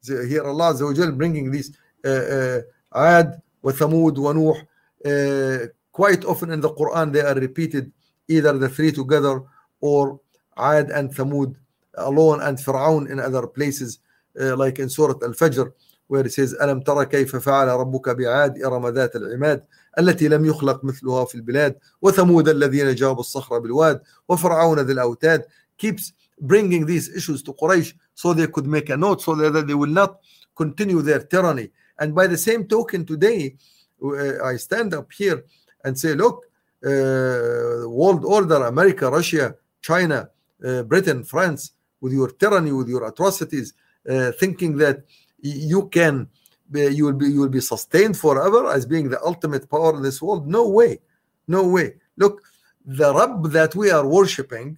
[0.00, 4.66] So here Allah Azza wa Jal bringing these Ad, وثمود ونوح
[5.06, 7.92] uh, quite often in the Quran they are repeated
[8.28, 9.42] either the three together
[9.80, 10.20] or
[10.56, 11.54] Ad and Thamud
[11.94, 14.00] alone and Fir'aun in other places
[14.40, 15.72] uh, like in Surah Al-Fajr
[16.08, 19.64] where it says ألم ترى كيف فعل ربك بعاد إرم ذات العماد
[19.98, 25.44] التي لم يخلق مثلها في البلاد وثمود الذين جابوا الصخر بالواد وفرعون ذي الأوتاد
[25.78, 29.74] keeps bringing these issues to Quraysh so they could make a note so that they
[29.74, 30.20] will not
[30.56, 31.70] continue their tyranny
[32.00, 33.56] and by the same token today
[34.02, 35.44] uh, I stand up here
[35.83, 36.45] and say look
[36.85, 40.29] uh, world order America Russia China
[40.65, 41.71] uh, Britain France
[42.01, 43.73] with your tyranny with your atrocities
[44.09, 45.03] uh, thinking that
[45.41, 46.27] you can
[46.73, 50.21] you will be you will be sustained forever as being the ultimate power in this
[50.21, 50.47] world?
[50.47, 50.99] No way.
[51.47, 51.95] No way.
[52.17, 52.41] Look
[52.85, 54.77] the Rabb that we are worshipping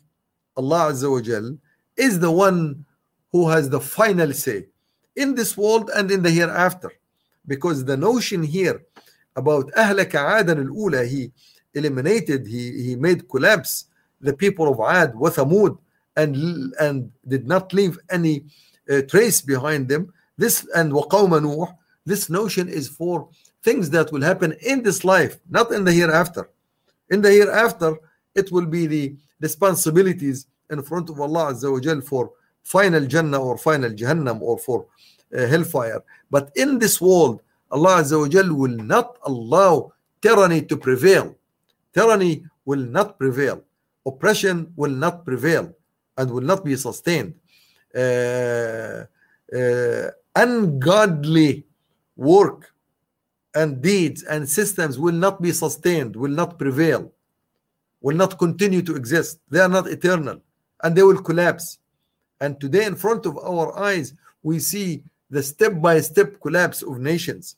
[0.57, 1.57] Allah Azza wa Jal
[1.97, 2.85] is the one
[3.31, 4.67] who has the final say
[5.15, 6.91] in this world and in the hereafter.
[7.47, 8.81] Because the notion here
[9.36, 11.30] about أهلك عادا الأولى he
[11.74, 13.86] eliminated he, he made collapse
[14.20, 15.78] the people of Ad وثمود
[16.16, 18.44] and and did not leave any
[18.90, 21.74] uh, trace behind them this and وقوم نوح
[22.06, 23.28] this notion is for
[23.62, 26.48] things that will happen in this life not in the hereafter
[27.10, 27.94] in the hereafter
[28.34, 33.40] it will be the responsibilities in front of Allah Azza wa Jal for final Jannah
[33.40, 34.86] or final Jahannam or for
[35.36, 38.17] uh, hellfire but in this world Allah Azza
[38.57, 39.91] will not allow
[40.21, 41.35] tyranny to prevail
[41.93, 43.63] tyranny will not prevail
[44.05, 45.73] oppression will not prevail
[46.17, 47.33] and will not be sustained
[47.95, 49.05] uh,
[49.55, 51.65] uh, ungodly
[52.15, 52.73] work
[53.55, 57.11] and deeds and systems will not be sustained, will not prevail,
[58.01, 59.39] will not continue to exist.
[59.49, 60.41] They are not eternal
[60.83, 61.79] and they will collapse.
[62.41, 64.13] And today, in front of our eyes,
[64.43, 67.55] we see the step by step collapse of nations.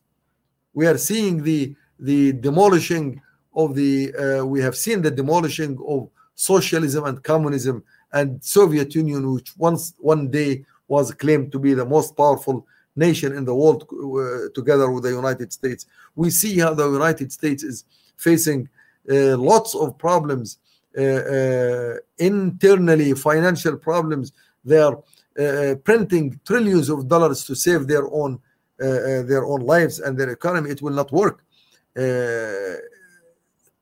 [0.73, 3.21] We are seeing the, the demolishing
[3.55, 9.33] of the, uh, we have seen the demolishing of socialism and communism and Soviet Union,
[9.33, 12.65] which once one day was claimed to be the most powerful
[12.95, 15.85] nation in the world uh, together with the United States.
[16.15, 18.69] We see how the United States is facing
[19.09, 20.57] uh, lots of problems
[20.97, 24.33] uh, uh internally, financial problems.
[24.65, 24.97] They are
[25.39, 28.39] uh, printing trillions of dollars to save their own
[28.79, 30.69] uh, their own lives and their economy.
[30.69, 31.43] It will not work.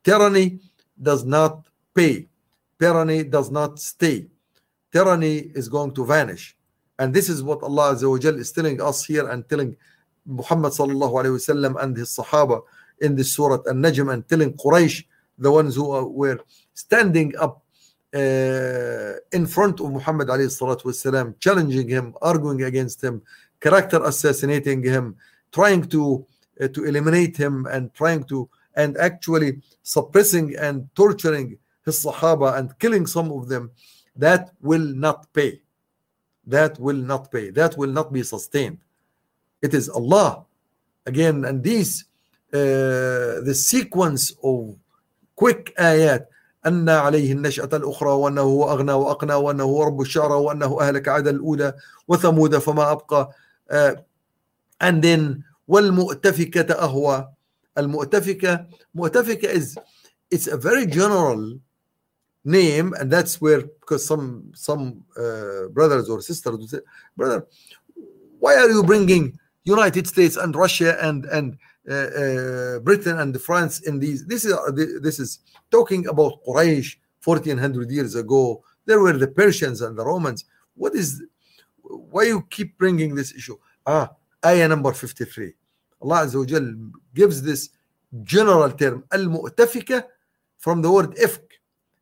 [0.04, 0.60] tyranny
[1.00, 2.28] does not pay.
[2.80, 4.26] Tyranny does not stay.
[4.92, 6.56] Tyranny is going to vanish
[6.98, 9.76] and this is what Allah Azza is telling us here and telling
[10.24, 12.62] Muhammad sallallahu alayhi wasallam and his Sahaba
[13.00, 15.04] in this Surah An-Najm and telling Quraysh,
[15.38, 16.40] the ones who were
[16.72, 17.62] standing up
[18.16, 23.20] uh, in front of Muhammad alayhi salatu wasalam, challenging him, arguing against him,
[23.60, 25.16] character assassinating him,
[25.52, 26.24] trying to
[26.60, 32.78] uh, to eliminate him and trying to and actually suppressing and torturing his Sahaba and
[32.78, 33.70] killing some of them,
[34.16, 35.60] that will not pay.
[36.46, 37.50] That will not pay.
[37.50, 38.78] That will not be sustained.
[39.62, 40.44] It is Allah.
[41.06, 42.04] Again and these
[42.52, 44.76] uh, the sequence of
[45.34, 46.26] quick ayat
[46.66, 51.28] أن عليه النشأة الأخرى وأنه هو أغنى وأقنى وأنه هو رب الشعرى وأنه أهلك عاد
[51.28, 51.74] الأولى
[52.08, 53.30] وثمود فما أبقى
[53.70, 53.94] uh,
[54.80, 57.28] and then والمؤتفكة أهوى
[57.78, 59.78] المؤتفكة مؤتفكة is
[60.30, 61.58] it's a very general
[62.44, 66.78] name and that's where because some some uh, brothers or sisters would say
[67.16, 67.46] brother
[68.38, 73.80] why are you bringing united states and russia and and uh, uh, britain and france
[73.80, 74.54] in these this is
[75.02, 78.62] this is talking about quraysh 1400 years ago.
[78.84, 80.44] There were the persians and the romans.
[80.74, 81.22] What is
[81.82, 83.56] why you keep bringing this issue?
[83.84, 84.10] Ah
[84.44, 85.54] ayah number 53
[86.00, 86.28] allah
[87.14, 87.70] gives this
[88.22, 90.04] general term al-mu'tafika
[90.58, 91.40] from the word ifk.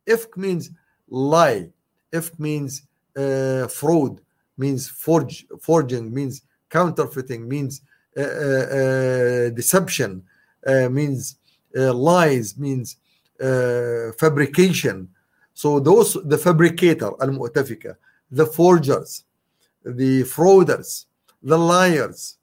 [0.05, 0.69] Ifk means
[1.07, 1.69] lie.
[2.11, 2.83] If means
[3.17, 4.21] uh, fraud,
[4.57, 10.23] means forge, forging, means counterfeiting, means uh, uh, uh, deception,
[10.65, 11.37] uh, means
[11.77, 12.97] uh, lies, means
[13.41, 15.09] uh, fabrication.
[15.53, 17.95] So those, the fabricator, al-mu'tafika,
[18.31, 19.23] the forgers,
[19.83, 21.05] the frauders,
[21.43, 22.37] the liars,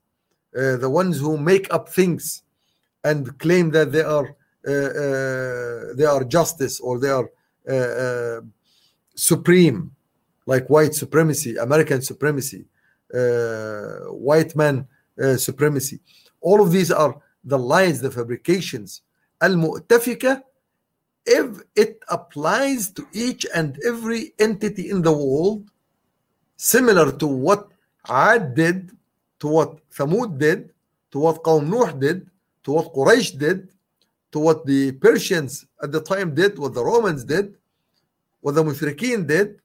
[0.55, 2.43] uh, the ones who make up things
[3.03, 7.29] and claim that they are uh, uh, they are justice or they are
[7.69, 8.41] uh, uh,
[9.13, 9.91] supreme,
[10.45, 12.63] like white supremacy, American supremacy,
[13.13, 14.87] uh, white man
[15.21, 15.99] uh, supremacy.
[16.41, 19.01] All of these are the lies, the fabrications.
[19.41, 20.43] Al-Mu'tafika,
[21.25, 25.69] if it applies to each and every entity in the world,
[26.57, 27.69] similar to what
[28.07, 28.91] Ad did,
[29.39, 30.71] to what Thamud did,
[31.11, 32.29] to what Qawm Nuh did,
[32.63, 33.69] to what Quraysh did,
[34.31, 37.55] to what the Persians at the time did, what the Romans did,
[38.41, 39.59] what the Mushrikeen did,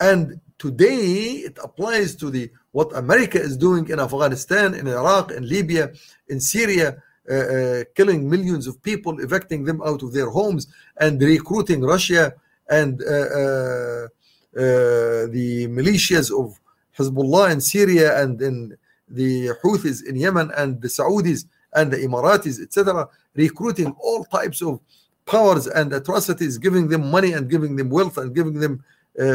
[0.00, 5.48] and today it applies to the what America is doing in Afghanistan, in Iraq, in
[5.48, 5.92] Libya,
[6.28, 10.66] in Syria, uh, uh, killing millions of people, evicting them out of their homes,
[10.98, 12.34] and recruiting Russia
[12.68, 14.04] and uh, uh,
[14.56, 16.58] uh, the militias of
[16.98, 18.76] Hezbollah in Syria and in
[19.08, 24.80] the Houthis in Yemen and the Saudis and the Emiratis, etc., recruiting all types of
[25.26, 28.84] powers and atrocities, giving them money and giving them wealth and giving them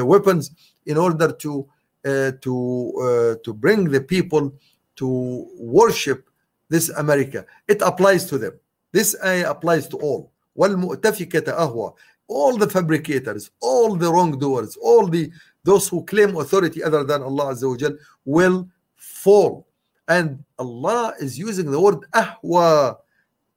[0.05, 0.51] weapons
[0.87, 1.69] in order to
[2.05, 4.53] uh, to uh, to bring the people
[4.97, 6.29] to worship
[6.69, 7.47] this America.
[7.69, 8.53] It applies to them.
[8.93, 10.31] This ayah applies to all.
[10.57, 11.95] وَالْمُؤْتَفِكَةَ أَهْوَى
[12.29, 15.31] All the fabricators, all the wrongdoers, all the
[15.65, 19.67] those who claim authority other than Allah Azza wa Jal will fall.
[20.07, 22.99] And Allah is using the word ahwa.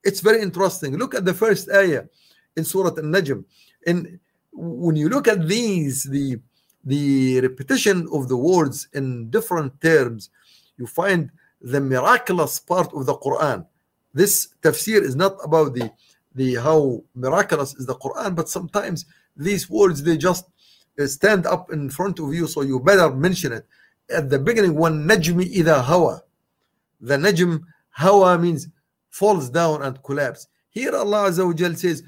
[0.04, 0.96] It's very interesting.
[0.98, 2.06] Look at the first ayah
[2.56, 3.44] in Surah An-Najm.
[3.86, 4.20] And
[4.53, 6.39] when you look at these, the
[6.85, 10.31] the repetition of the words in different terms,
[10.77, 11.31] you find
[11.61, 13.65] the miraculous part of the Quran.
[14.13, 15.91] This tafsir is not about the
[16.35, 20.47] the how miraculous is the Quran, but sometimes these words they just
[20.99, 23.67] uh, stand up in front of you, so you better mention it.
[24.11, 26.23] At the beginning, Wan Najmi Idha Hawa.
[27.01, 28.69] The najm hawa means
[29.11, 30.47] falls down and collapse.
[30.71, 32.03] Here Allah Azza wa Jal says,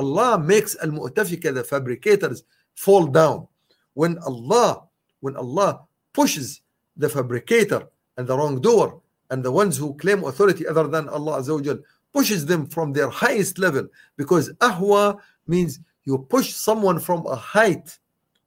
[0.00, 2.42] Allah makes al-mu'tafika, the fabricators,
[2.74, 3.46] fall down.
[3.94, 4.84] When Allah,
[5.20, 5.70] when Allah
[6.12, 6.62] pushes
[6.96, 7.82] the fabricator
[8.16, 11.82] and the wrongdoer and the ones who claim authority other than Allah Azza
[12.12, 13.86] pushes them from their highest level
[14.16, 17.98] because ahwa means you push someone from a height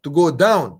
[0.04, 0.80] to go down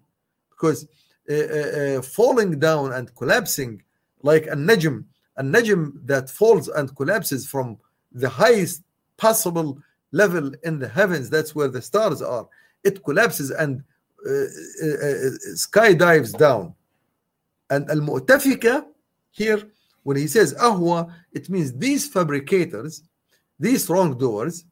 [0.50, 0.86] because
[1.30, 3.82] uh, uh, uh, falling down and collapsing
[4.22, 5.06] like a najm
[5.38, 7.78] a najm that falls and collapses from
[8.12, 8.84] the highest
[9.18, 9.78] possible
[10.14, 12.48] level in the heavens that's where the stars are.
[12.84, 13.84] It collapses and
[14.26, 15.32] uh, uh, uh,
[15.66, 16.74] skydives down.
[17.70, 18.86] And al-mu'tafika
[19.32, 19.62] here
[20.04, 23.04] when he says ahwa it means these fabricators
[23.60, 24.66] these wrongdoers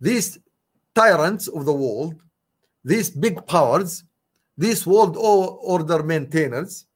[0.00, 0.38] these
[0.94, 2.16] tyrants of the world
[2.84, 4.04] these big powers
[4.56, 6.86] these world order maintainers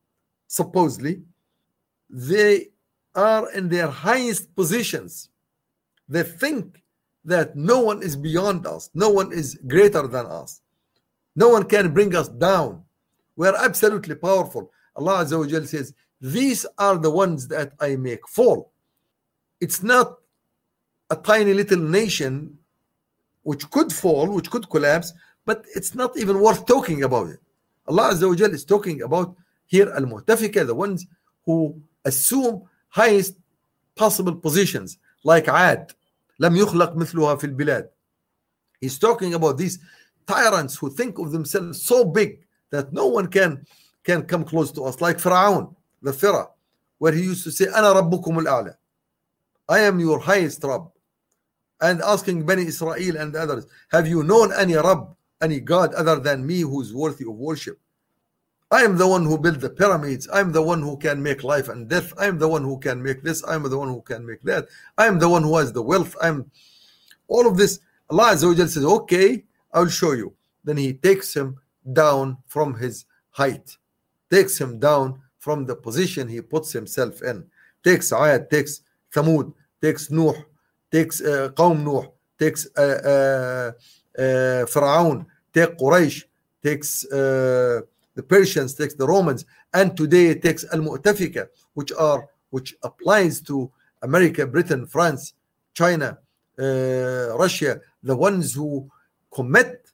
[0.48, 1.22] supposedly
[2.12, 2.68] they
[3.14, 5.30] are in their highest positions.
[6.08, 6.81] They think
[7.24, 8.90] that no one is beyond us.
[8.94, 10.60] No one is greater than us.
[11.36, 12.82] No one can bring us down.
[13.36, 14.70] We are absolutely powerful.
[14.96, 18.72] Allah Azza wa Jal says these are the ones that i make fall.
[19.60, 20.18] It's not
[21.10, 22.58] a tiny little nation
[23.42, 25.12] which could fall which could collapse
[25.44, 27.40] but it's not even worth talking about it.
[27.86, 29.34] Allah Azza wa Jal is talking about
[29.66, 31.06] here al-mu'tafika the ones
[31.46, 33.36] who assume highest
[33.96, 35.92] possible positions like Ad
[36.41, 37.89] لم يخلق مثلها في البلاد
[38.81, 39.79] he's talking about these
[40.27, 43.65] tyrants who think of themselves so big that no one can
[44.03, 46.51] can come close to us like Pharaoh the Pharaoh
[46.99, 48.75] where he used to say أنا ربكم الأعلى
[49.69, 50.91] I am your highest Rabb
[51.81, 56.45] and asking Bani Israel and others have you known any Rabb any God other than
[56.45, 57.79] me who's worthy of worship
[58.72, 60.26] I am the one who built the pyramids.
[60.32, 62.14] I'm the one who can make life and death.
[62.18, 63.44] I'm the one who can make this.
[63.46, 64.66] I'm the one who can make that.
[64.96, 66.16] I'm the one who has the wealth.
[66.22, 66.50] I'm
[67.28, 67.80] all of this.
[68.08, 69.44] Allah Azza says, Okay,
[69.74, 70.32] I'll show you.
[70.64, 71.60] Then He takes him
[71.92, 73.76] down from his height,
[74.30, 77.44] takes him down from the position he puts himself in.
[77.84, 79.52] Takes Ad, takes Thamud,
[79.82, 80.34] takes Nuh,
[80.90, 82.06] takes uh, Qawm Nuh,
[82.38, 83.72] takes uh,
[84.16, 86.24] uh, uh, Pharaoh, take Quraysh,
[86.62, 87.80] takes uh,
[88.14, 93.70] the Persians takes the Romans, and today it takes Al-Mu'tafika, which are which applies to
[94.02, 95.32] America, Britain, France,
[95.72, 96.18] China,
[96.58, 98.86] uh, Russia, the ones who
[99.32, 99.88] commit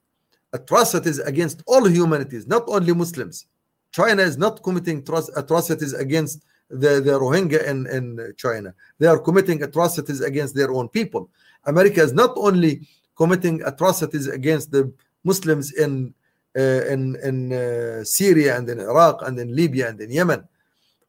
[0.52, 3.46] atrocities against all humanities, not only Muslims.
[3.92, 5.04] China is not committing
[5.36, 8.74] atrocities against the, the Rohingya in, in China.
[8.98, 11.30] They are committing atrocities against their own people.
[11.64, 14.92] America is not only committing atrocities against the
[15.24, 16.14] Muslims in
[16.58, 20.42] in in Syria and in Iraq and in Libya and in Yemen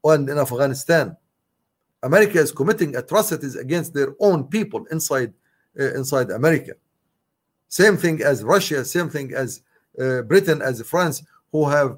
[0.03, 1.17] and in Afghanistan.
[2.03, 5.33] America is committing atrocities against their own people inside
[5.75, 6.73] inside America.
[7.67, 9.61] Same thing as Russia, same thing as
[10.27, 11.97] Britain, as France, who have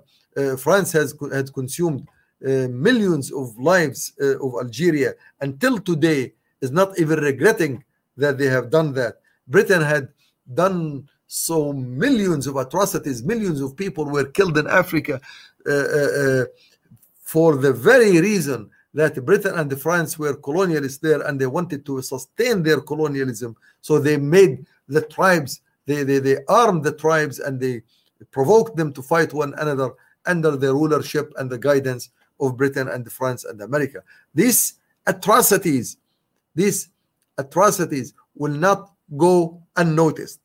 [0.57, 2.07] France has had consumed
[2.41, 7.83] millions of lives of Algeria until today is not even regretting
[8.17, 9.21] that they have done that.
[9.47, 10.09] Britain had
[10.53, 15.21] done so millions of atrocities, millions of people were killed in Africa
[15.65, 16.43] uh, uh,
[17.23, 22.01] for the very reason that Britain and France were colonialists there and they wanted to
[22.01, 23.55] sustain their colonialism.
[23.79, 27.83] So they made the tribes, they, they, they armed the tribes and they
[28.31, 29.91] provoked them to fight one another
[30.25, 32.09] under the rulership and the guidance
[32.41, 34.03] of Britain and France and America.
[34.35, 34.73] These
[35.07, 35.95] atrocities,
[36.55, 36.89] these
[37.37, 40.40] atrocities will not go unnoticed.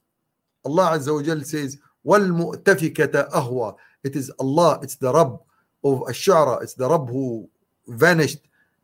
[0.66, 5.38] Allah Azza wa Jal says, وَالْمُؤْتَفِكَةَ أَهْوَى It is Allah, it's the Rabb
[5.84, 7.48] of Ash-Shara, it's the Rabb who
[7.86, 8.40] vanished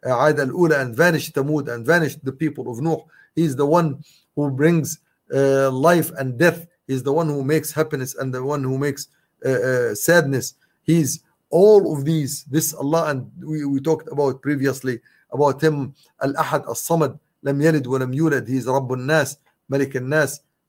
[0.06, 2.98] uh, Aad al-Ula and vanished Thamud and vanished the people of Nuh.
[3.34, 4.02] He is the one
[4.36, 4.98] who brings
[5.34, 6.66] uh, life and death.
[6.86, 9.08] He is the one who makes happiness and the one who makes
[9.44, 10.54] uh, uh, sadness.
[10.84, 11.20] He is
[11.50, 15.00] all of these, this Allah, and we, we talked about previously
[15.32, 19.36] about him, Al-Ahad, Al-Samad, لم يلد ولم يولد, he is رب al-Nās,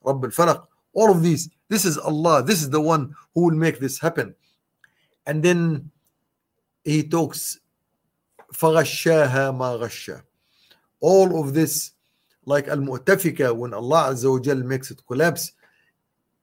[0.04, 1.49] Rabb al-Falaq All of these.
[1.69, 2.43] This is Allah.
[2.43, 4.35] This is the one who will make this happen.
[5.25, 5.91] And then
[6.83, 7.59] he talks
[8.53, 10.21] فغشاها ما غشا
[11.01, 11.91] all of this
[12.45, 15.51] like المؤتفكة when Allah Azza wa Jal makes it collapse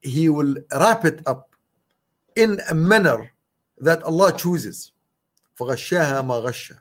[0.00, 1.50] he will wrap it up
[2.36, 3.32] in a manner
[3.78, 4.92] that Allah chooses
[5.58, 6.78] فغشاها ما غشا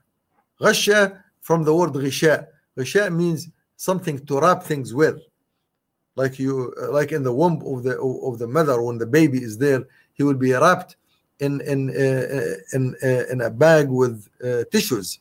[0.61, 5.19] غشا from the word غشاء غشاء means something to wrap things with
[6.19, 9.57] like you like in the womb of the of the mother when the baby is
[9.57, 9.83] there
[10.13, 10.95] he will be wrapped
[11.39, 15.19] in in uh, in uh, in a bag with uh, tissues.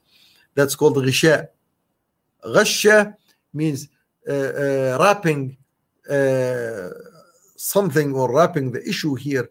[0.54, 1.48] That's called ghisha.
[2.44, 3.16] Ghasha
[3.52, 3.88] means
[4.26, 5.56] wrapping
[7.56, 9.48] something or wrapping the issue here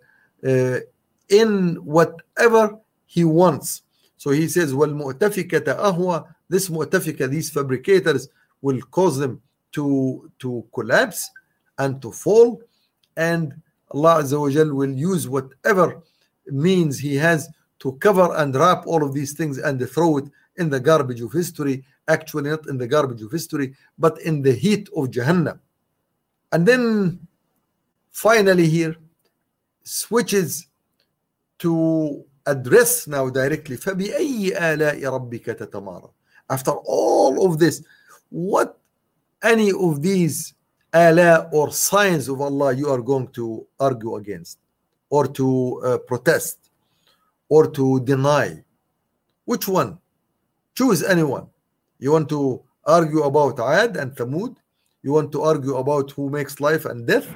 [1.29, 3.81] in whatever he wants.
[4.17, 8.29] So he says, وَالْمُؤْتَفِكَةَ أَهْوَى This mu'tafika, these fabricators
[8.61, 9.41] will cause them
[9.73, 11.29] to, to collapse
[11.77, 12.61] and to fall
[13.17, 13.53] and
[13.91, 16.01] Allah Azza wa Jal will use whatever
[16.47, 17.49] means he has
[17.79, 20.25] to cover and wrap all of these things and throw it
[20.57, 24.53] in the garbage of history actually not in the garbage of history but in the
[24.53, 25.59] heat of Jahannam
[26.51, 27.19] and then
[28.11, 28.95] finally here
[29.83, 30.67] switches
[31.59, 36.09] to address now directly فبأي آلاء ربك تتمارى
[36.49, 37.83] after all of this
[38.29, 38.79] what
[39.43, 40.53] any of these
[40.94, 44.58] ala or signs of Allah you are going to argue against
[45.10, 46.70] or to uh, protest
[47.48, 48.62] or to deny.
[49.44, 49.98] Which one?
[50.74, 51.46] Choose anyone
[51.98, 54.56] you want to argue about Ad and Thamud?
[55.02, 57.28] You want to argue about who makes life and death?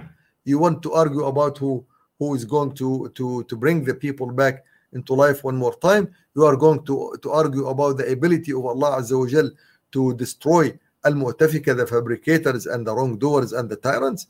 [0.45, 1.85] You want to argue about who
[2.19, 6.09] who is going to to to bring the people back into life one more time?
[6.37, 9.51] You are going to to argue about the ability of Allah Azza wa Jal
[9.93, 14.28] to destroy al-mu'tafika the fabricators and the wrongdoers and the tyrants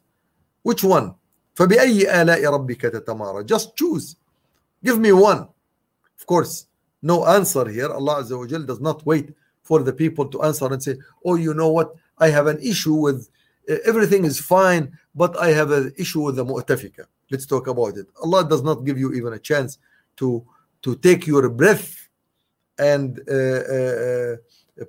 [0.63, 1.13] which one
[1.55, 4.15] فبأي آلاء ربك تتمارى just choose
[4.83, 5.47] give me one
[6.19, 6.67] of course
[7.01, 9.33] no answer here Allah Azza wa Jal does not wait
[9.63, 10.95] for the people to answer and say
[11.25, 13.29] oh you know what I have an issue with
[13.69, 17.97] uh, everything is fine but I have an issue with the mu'tafika let's talk about
[17.97, 19.79] it Allah does not give you even a chance
[20.17, 20.45] to
[20.83, 22.07] to take your breath
[22.77, 24.35] and uh, uh,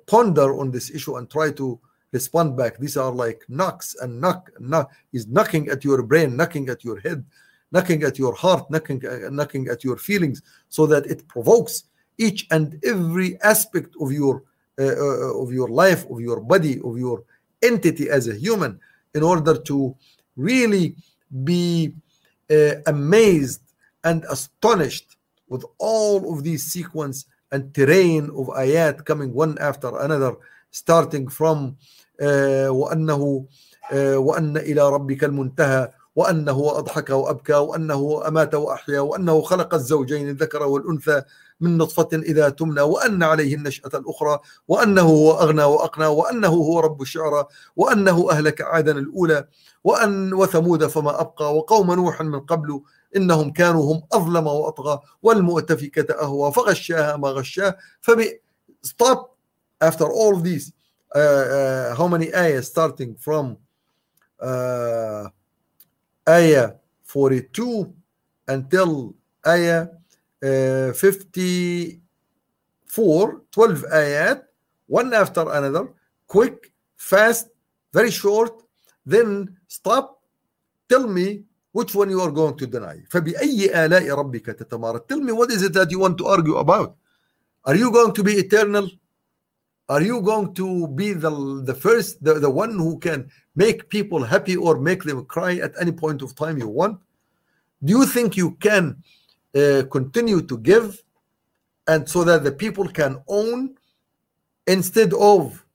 [0.06, 1.78] ponder on this issue and try to
[2.12, 2.78] respond back.
[2.78, 4.92] These are like knocks and knock, knock.
[5.12, 7.24] He's knocking at your brain, knocking at your head,
[7.72, 11.84] knocking at your heart, knocking, uh, knocking at your feelings, so that it provokes
[12.18, 14.42] each and every aspect of your
[14.78, 17.24] uh, uh, of your life, of your body, of your
[17.62, 18.78] entity as a human,
[19.14, 19.94] in order to
[20.36, 20.96] really
[21.44, 21.94] be
[22.50, 23.62] uh, amazed
[24.04, 25.16] and astonished
[25.48, 30.34] with all of these sequence and terrain of ayat coming one after another
[30.74, 31.78] starting from
[32.18, 33.22] uh, وأنه
[33.94, 40.62] uh, وأن إلى ربك المنتهى وأنه أضحك وأبكى وأنه أمات وأحيا وأنه خلق الزوجين الذكر
[40.62, 41.22] والأنثى
[41.60, 44.38] من نطفة إذا تمنى وأن عليه النشأة الأخرى
[44.68, 47.44] وأنه هو أغنى وأقنى وأنه هو رب الشعرى
[47.76, 49.46] وأنه أهلك عادا الأولى
[49.84, 52.80] وأن وثمود فما أبقى وقوم نوح من قبل
[53.16, 58.24] إنهم كانوا هم أظلم وأطغى والمؤتفكة أهوى فغشاها ما غشاه فب
[58.86, 59.36] stop
[59.80, 60.72] after all these
[61.14, 63.56] uh, uh, how many ayahs starting from
[64.40, 65.28] uh,
[66.28, 66.72] ayah
[67.04, 67.92] 42
[68.48, 69.14] until
[69.46, 69.88] ayah
[70.42, 72.00] uh, 54
[73.50, 74.42] 12 ayat
[74.86, 75.88] one after another
[76.26, 77.48] quick fast
[77.92, 78.62] very short
[79.06, 80.20] then stop
[80.88, 85.31] tell me which one you are going to deny فبأي آلاء ربك تتمارى tell me
[85.31, 86.95] what is it that you want to argue about
[87.65, 88.89] are you going to be eternal
[89.89, 91.29] are you going to be the,
[91.65, 95.73] the first the, the one who can make people happy or make them cry at
[95.79, 96.99] any point of time you want
[97.83, 99.01] do you think you can
[99.55, 101.01] uh, continue to give
[101.87, 103.75] and so that the people can own
[104.67, 105.65] instead of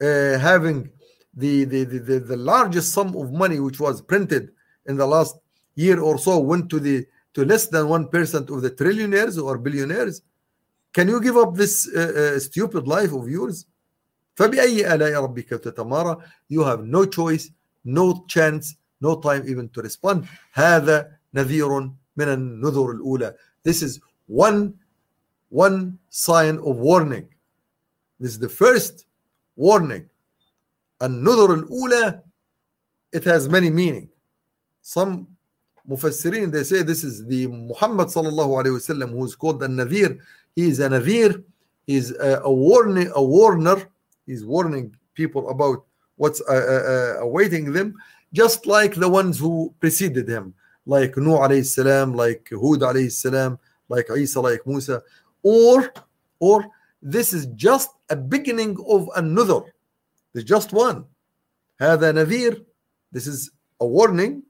[0.00, 0.88] uh, having
[1.34, 4.50] the, the, the, the, the largest sum of money which was printed
[4.88, 5.36] in the last
[5.74, 9.58] year or so went to the to less than one percent of the trillionaires or
[9.58, 10.22] billionaires
[10.92, 13.66] can you give up this uh, uh, stupid life of yours
[14.36, 16.16] فبأي آلاء ربك تتمارى
[16.48, 17.50] you have no choice
[17.84, 21.80] no chance no time even to respond هذا نذير
[22.16, 24.74] من النذر الأولى this is one
[25.50, 27.28] one sign of warning
[28.20, 29.06] this is the first
[29.56, 30.08] warning
[31.02, 32.22] النذر الأولى
[33.12, 34.08] it has many meaning
[34.89, 35.27] some
[35.87, 40.17] Mufassirin, they say this is the Muhammad sallallahu alayhi wasallam who is called the Nadir.
[40.55, 41.43] He is a Nadir,
[41.85, 43.77] he is a, a, warning, a warner,
[44.25, 45.85] he's warning people about
[46.15, 47.93] what's uh, uh, uh, awaiting them,
[48.33, 50.55] just like the ones who preceded him,
[50.87, 53.59] like Nuh alayhi salam, like Hud alayhi salam,
[53.89, 55.03] like Isa, like Musa,
[55.43, 55.93] or
[56.39, 56.65] or
[57.03, 59.61] this is just a beginning of another.
[60.33, 61.05] There's just one.
[61.79, 62.65] هذا نذير.
[63.11, 64.43] This is a warning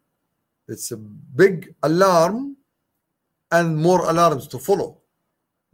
[0.69, 2.57] it's a big alarm
[3.53, 4.99] and more alarms to follow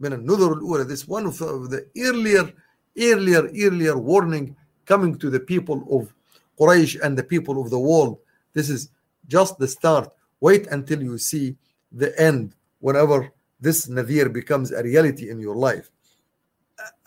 [0.01, 2.51] من النذر الأولى this one of the earlier
[2.97, 6.13] earlier earlier warning coming to the people of
[6.59, 8.19] Quraysh and the people of the world
[8.53, 8.89] this is
[9.27, 10.09] just the start
[10.41, 11.55] wait until you see
[11.91, 15.89] the end whenever this nadir becomes a reality in your life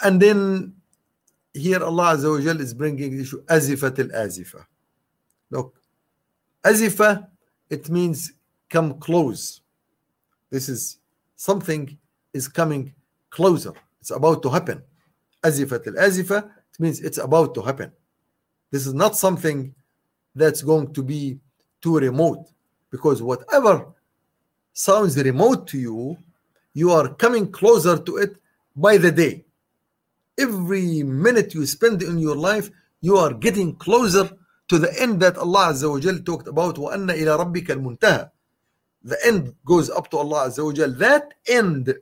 [0.03, 0.73] and then
[1.53, 4.65] here Allah Azza wa Jal is bringing the issue azifat al-azifa
[5.51, 5.75] look
[6.65, 7.29] azifa
[7.70, 8.34] it means
[8.70, 9.62] come close.
[10.50, 10.98] This is
[11.36, 11.98] something
[12.34, 12.94] is coming
[13.30, 13.74] closer.
[14.02, 14.82] It's about to happen.
[15.44, 17.92] Azifat al-azifa it means it's about to happen.
[18.72, 19.74] This is not something
[20.36, 21.40] that's going to be
[21.82, 22.48] too remote
[22.92, 23.88] because whatever
[24.74, 26.18] sounds remote to you
[26.74, 28.38] you are coming closer to it
[28.76, 29.44] by the day.
[30.38, 32.70] Every minute you spend in your life
[33.02, 34.30] you are getting closer
[34.69, 38.31] to the end that Allah Azza wa Jal talked about وَأَنَّ إِلَى رَبِّكَ الْمُنْتَهَى
[39.07, 41.95] the end goes up to Allah Azza wa Jal that end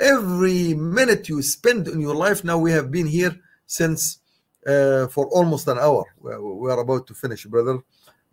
[0.00, 3.34] every minute you spend in your life now we have been here
[3.66, 4.20] since
[4.66, 7.78] uh, for almost an hour we we are about to finish brother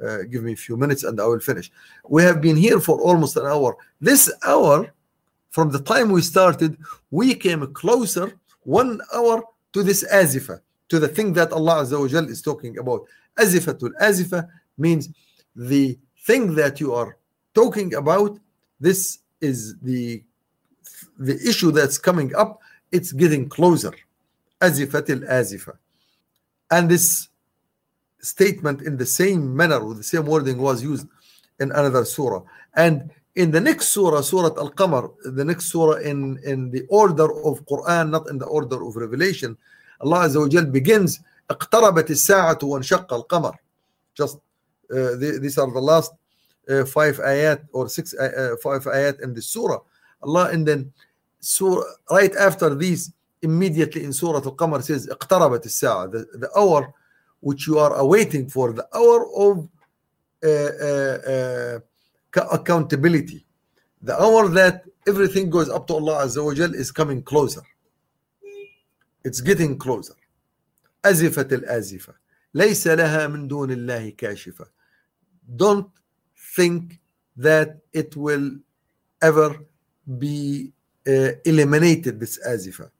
[0.06, 1.72] uh, give me a few minutes and I will finish
[2.08, 4.94] we have been here for almost an hour this hour
[5.50, 6.78] from the time we started
[7.12, 8.32] we came closer
[8.64, 9.44] one hour
[9.74, 10.60] to this azifa
[10.91, 13.07] to the thing that Allah Azza wa Jal is talking about.
[13.39, 15.09] Azifatul azifa means
[15.57, 17.17] the thing that you are
[17.55, 18.39] talking about.
[18.79, 20.23] This is the
[21.19, 22.61] the issue that's coming up.
[22.93, 23.95] It's getting closer.
[24.61, 25.77] Azifatil azifa.
[26.71, 27.29] And this
[28.21, 31.07] statement in the same manner with the same wording was used
[31.61, 32.43] in another surah.
[32.75, 37.65] And in the next surah surah al-qamar the next surah in in the order of
[37.65, 39.57] quran not in the order of revelation
[40.00, 43.56] allah azza wa jal begins اقتربت الساعة وانشق القمر
[44.16, 44.38] just
[44.92, 46.12] uh, these are the last
[46.70, 49.80] uh, five ayat or six uh, five ayat in the surah
[50.22, 50.92] allah and then
[51.40, 56.94] surah right after these immediately in surah al-qamar says اقتربت الساعة the, the hour
[57.42, 59.70] which you are awaiting for the hour of
[60.44, 61.80] uh, uh, uh,
[62.52, 63.46] accountability
[64.02, 67.62] the hour that everything goes up to Allah Azza wa Jal is coming closer
[69.24, 70.16] it's getting closer
[71.06, 72.14] أزفت الآزفة
[72.54, 74.66] ليس لها من دون الله كاشفة
[75.56, 75.92] don't
[76.56, 77.00] think
[77.38, 78.58] that it will
[79.22, 79.56] ever
[80.20, 80.72] be
[81.08, 82.92] uh, eliminated this آزفة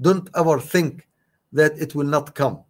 [0.00, 1.08] don't ever think
[1.52, 2.62] that it will not come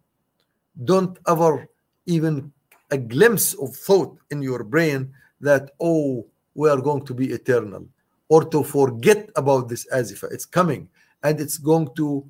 [0.83, 1.67] don't ever
[2.05, 2.51] even
[2.91, 5.11] a glimpse of thought in your brain
[5.41, 6.25] that oh
[6.55, 7.87] we are going to be eternal
[8.29, 10.87] or to forget about this azifa it's coming
[11.23, 12.25] and it's going to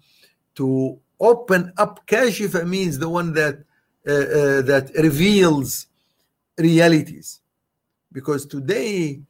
[0.56, 3.64] to open up kashifa means the one that
[4.06, 5.86] uh, uh, that reveals
[6.58, 7.40] realities.
[8.12, 9.20] Because today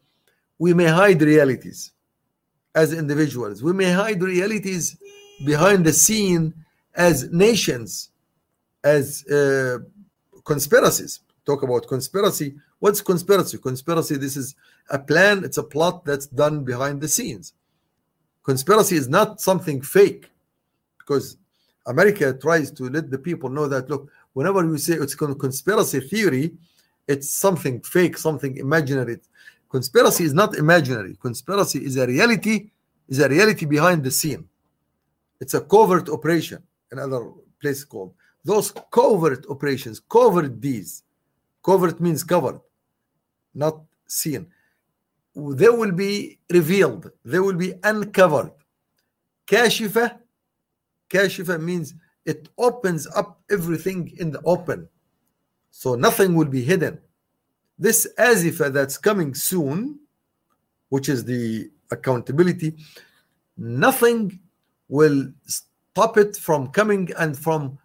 [0.59, 1.93] we may hide realities
[2.75, 3.63] as individuals.
[3.63, 4.97] We may hide realities
[5.45, 6.55] behind the scene
[6.95, 8.11] as nations
[8.83, 9.79] as uh,
[10.45, 11.21] conspiracies.
[11.47, 12.57] Talk about conspiracy.
[12.79, 13.59] What's conspiracy?
[13.59, 14.55] Conspiracy this is
[14.91, 15.45] a plan.
[15.45, 17.55] It's a plot that's done behind the scenes.
[18.43, 20.31] Conspiracy is not something fake
[21.05, 21.37] because
[21.87, 26.01] america tries to let the people know that look whenever you say it's a conspiracy
[26.01, 26.53] theory
[27.07, 29.21] it's something fake something imaginary.
[29.71, 31.17] Conspiracy is not imaginary.
[31.21, 32.71] Conspiracy is a reality
[33.09, 34.49] is a reality behind the scene.
[35.41, 37.31] It's a covert operation another
[37.61, 38.15] place called.
[38.45, 41.03] Those covert operations covert these
[41.63, 42.61] covert means covered
[43.55, 44.47] not seen
[45.37, 47.11] they will be revealed.
[47.25, 48.53] They will be uncovered.
[49.47, 50.19] Kashifa
[51.10, 51.94] kashifa means
[52.26, 54.88] it opens up everything in the open
[55.72, 57.00] so nothing will be hidden
[57.78, 60.00] this azifa that's coming soon
[60.90, 62.76] which is the accountability
[63.58, 64.40] nothing
[64.88, 67.78] will stop it from coming and from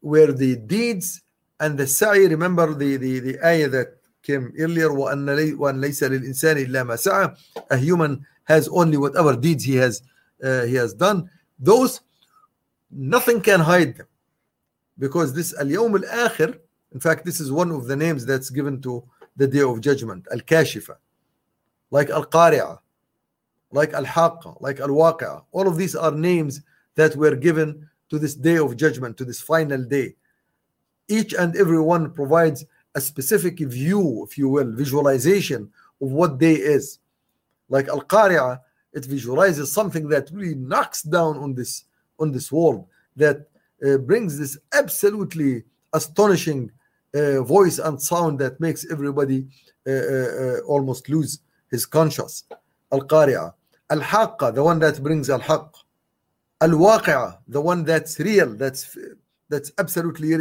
[0.00, 1.22] where the deeds
[1.60, 6.56] and the sa'i remember the the, the ayah that came earlier وأن وأن ليس للإنسان
[6.66, 7.34] إلا ما سعى
[7.70, 10.02] a human has only whatever deeds he has
[10.44, 11.28] uh, he has done
[11.58, 12.00] those
[12.90, 14.06] nothing can hide them
[14.98, 16.58] because this اليوم الآخر
[16.92, 19.02] in fact this is one of the names that's given to
[19.36, 20.96] the day of judgment الكاشفة
[21.90, 22.78] like القارعة
[23.72, 26.60] like الحاقة like الواقعة all of these are names
[26.94, 30.14] that were given to this day of judgment to this final day
[31.08, 35.70] each and every one provides a specific view if you will visualization
[36.02, 36.98] of what day is
[37.70, 38.60] like al-qari'ah
[38.92, 41.84] it visualizes something that really knocks down on this
[42.19, 43.47] on this world that
[43.85, 45.63] uh, brings this absolutely
[45.93, 46.71] astonishing
[47.13, 49.47] uh, voice and sound that makes everybody
[49.87, 51.39] uh, uh almost lose
[51.71, 52.43] his conscience.
[52.91, 53.53] Al-qari'ah
[53.89, 55.71] al-haqqa the one that brings al-haqq.
[56.61, 58.97] Al-waqi'ah the one that's real that's
[59.49, 60.35] that's absolutely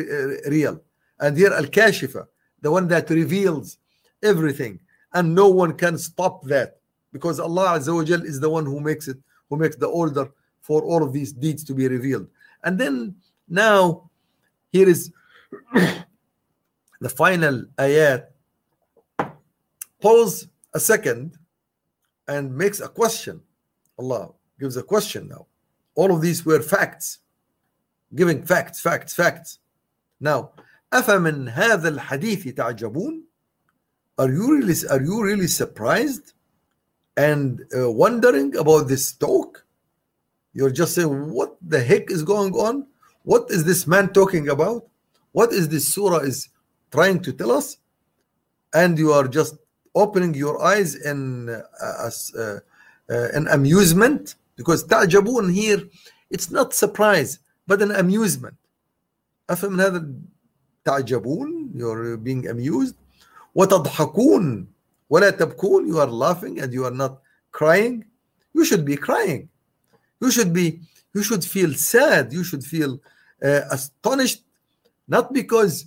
[0.48, 0.80] real.
[1.20, 2.26] And here al-kashifa
[2.62, 3.78] the one that reveals
[4.22, 4.80] everything.
[5.12, 6.78] And no one can stop that
[7.12, 9.18] because Allah Azza wa is the one who makes it
[9.48, 10.28] who makes the order
[10.65, 12.27] for all of these deeds to be revealed
[12.63, 13.15] and then
[13.47, 14.09] now
[14.71, 15.11] here is
[17.01, 18.27] the final ayat
[20.01, 21.37] pause a second
[22.27, 23.41] and makes a question
[23.97, 25.47] Allah gives a question now
[25.95, 27.19] all of these were facts
[28.15, 29.59] giving facts facts facts
[30.19, 30.51] now
[30.93, 33.23] أفمن هذا الحديث تعجبون
[34.17, 36.33] are you really are you really surprised
[37.17, 39.64] and uh, wondering about this talk
[40.55, 42.85] you're just saying what the heck is going on
[43.23, 44.87] what is this man talking about
[45.31, 46.49] what is this surah is
[46.91, 47.77] trying to tell us
[48.73, 49.55] and you are just
[49.95, 55.81] opening your eyes in uh, uh, uh, an amusement because تعجبون here
[56.29, 58.55] it's not surprise but an amusement
[59.49, 60.05] أفهم هذا
[60.85, 62.95] تعجبون you're being amused
[63.55, 64.67] وتضحكون
[65.09, 68.05] ولا تبكون you are laughing and you are not crying
[68.53, 69.49] you should be crying
[70.20, 70.80] You should be,
[71.14, 73.00] you should feel sad, you should feel
[73.42, 74.42] uh, astonished,
[75.08, 75.86] not because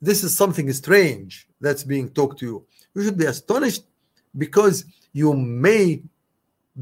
[0.00, 2.66] this is something strange that's being talked to you.
[2.94, 3.84] You should be astonished
[4.36, 6.02] because you may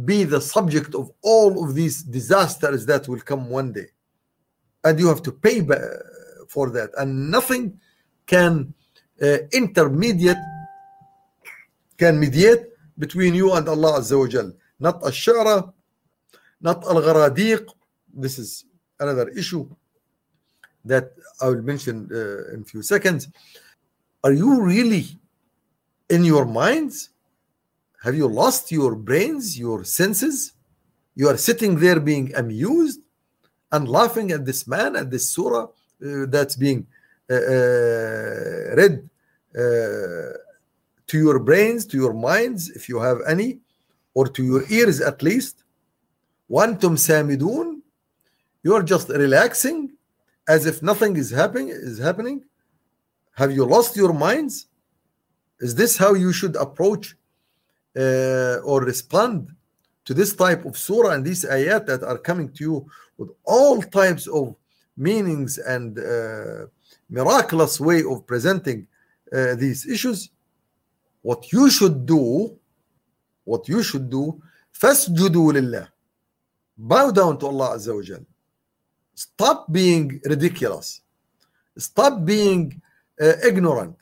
[0.05, 3.87] be the subject of all of these disasters that will come one day.
[4.83, 5.61] And you have to pay
[6.49, 6.91] for that.
[6.99, 7.79] And nothing
[8.27, 8.75] can
[9.23, 10.37] uh, intermediate,
[11.97, 12.67] can mediate
[12.99, 14.53] between you and Allah Azza wa Jal.
[14.81, 15.73] Not a shara,
[16.65, 17.65] not al-gharaniq
[18.15, 18.65] this is
[18.99, 19.69] another issue
[20.85, 23.29] that I will mention uh, in a few seconds.
[24.23, 25.07] Are you really
[26.09, 27.11] in your minds?
[28.03, 30.53] Have you lost your brains, your senses?
[31.15, 33.01] You are sitting there being amused
[33.73, 36.87] and laughing at this man, at this surah uh, that's being
[37.31, 39.09] uh, uh read
[39.57, 40.37] uh,
[41.07, 43.61] to your brains, to your minds, if you have any,
[44.13, 45.64] or to your ears at least.
[46.54, 47.82] وأنتم سامدون
[48.64, 49.92] you are just relaxing
[50.48, 52.44] as if nothing is happening is happening
[53.34, 54.68] have you lost your minds
[55.60, 57.16] is this how you should approach
[57.98, 59.50] uh, or respond
[60.06, 62.86] to this type of surah and these ayat that are coming to you
[63.18, 64.56] with all types of
[64.98, 66.66] meanings and uh,
[67.10, 68.88] miraculous way of presenting
[69.34, 70.30] uh, these issues,
[71.22, 72.58] what you should do,
[73.44, 74.40] what you should do,
[74.74, 75.88] فاسجدوا لله.
[76.77, 78.25] Bow down to Allah Azza wa Jal.
[79.15, 81.01] Stop being ridiculous.
[81.79, 82.81] Stop being
[83.21, 83.97] uh, ignorant.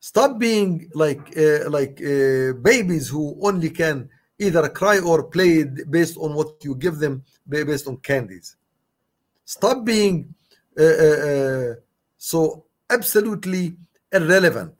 [0.00, 4.08] Stop being like uh, like uh, babies who only can
[4.38, 8.56] either cry or play based on what you give them based on candies.
[9.44, 10.34] Stop being
[10.78, 11.74] uh, uh, uh,
[12.18, 13.76] so absolutely
[14.12, 14.74] irrelevant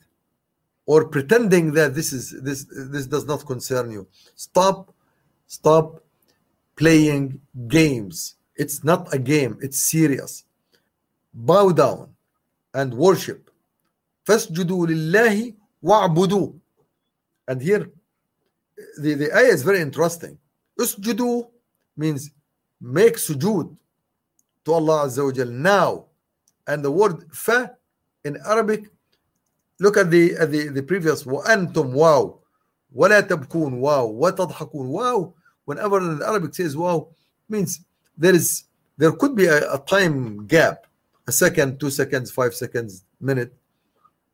[0.86, 4.06] or pretending that this is this this does not concern you.
[4.34, 4.94] Stop,
[5.46, 6.02] stop
[6.75, 8.35] playing games.
[8.55, 9.57] It's not a game.
[9.61, 10.45] It's serious.
[11.33, 12.09] Bow down
[12.73, 13.49] and worship.
[14.25, 16.53] فاسجدوا لله واعبدوا.
[17.47, 17.89] And here
[18.97, 20.37] the, the ayah is very interesting.
[20.79, 21.47] Usjudu
[21.97, 22.31] means
[22.79, 23.75] make sujood
[24.65, 26.05] to Allah Azza wa Jal now.
[26.67, 27.75] And the word fa
[28.23, 28.85] in Arabic,
[29.79, 32.39] look at the at the, the previous وأنتم wow
[32.95, 35.33] ولا تبكون wow وتضحكون wow
[35.66, 37.08] whenever the Arabic says wow,
[37.48, 37.80] means
[38.16, 38.64] there is
[38.96, 40.86] there could be a, a time gap,
[41.26, 43.54] a second, two seconds, five seconds, minute,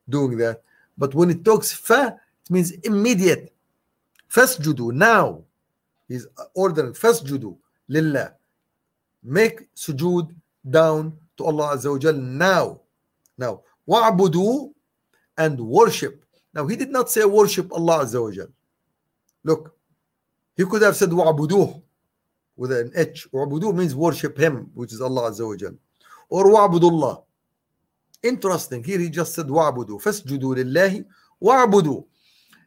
[0.08, 0.62] doing that.
[0.96, 3.52] But when it talks fa, it means immediate.
[4.30, 5.42] fasjudu now.
[6.08, 7.56] He's ordering fasjudu
[7.88, 8.34] lillah.
[9.22, 10.34] Make sujood
[10.68, 12.80] down to Allah Azza wa Jal now.
[13.38, 14.72] Now, wa'budu
[15.38, 16.24] and worship.
[16.54, 18.48] Now, he did not say worship Allah Azza wa Jal.
[19.44, 19.74] Look,
[20.56, 21.82] he could have said wa'buduh
[22.56, 23.26] with an H.
[23.32, 25.74] Wa'budu means worship him which is Allah Azza wa Jal.
[26.28, 27.22] Or wa'budullah.
[28.22, 28.84] Interesting.
[28.84, 31.04] Here he just said wa'budu fasjudu lillahi
[31.42, 32.04] wa'budu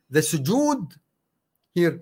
[0.10, 0.94] the sujood
[1.74, 2.02] here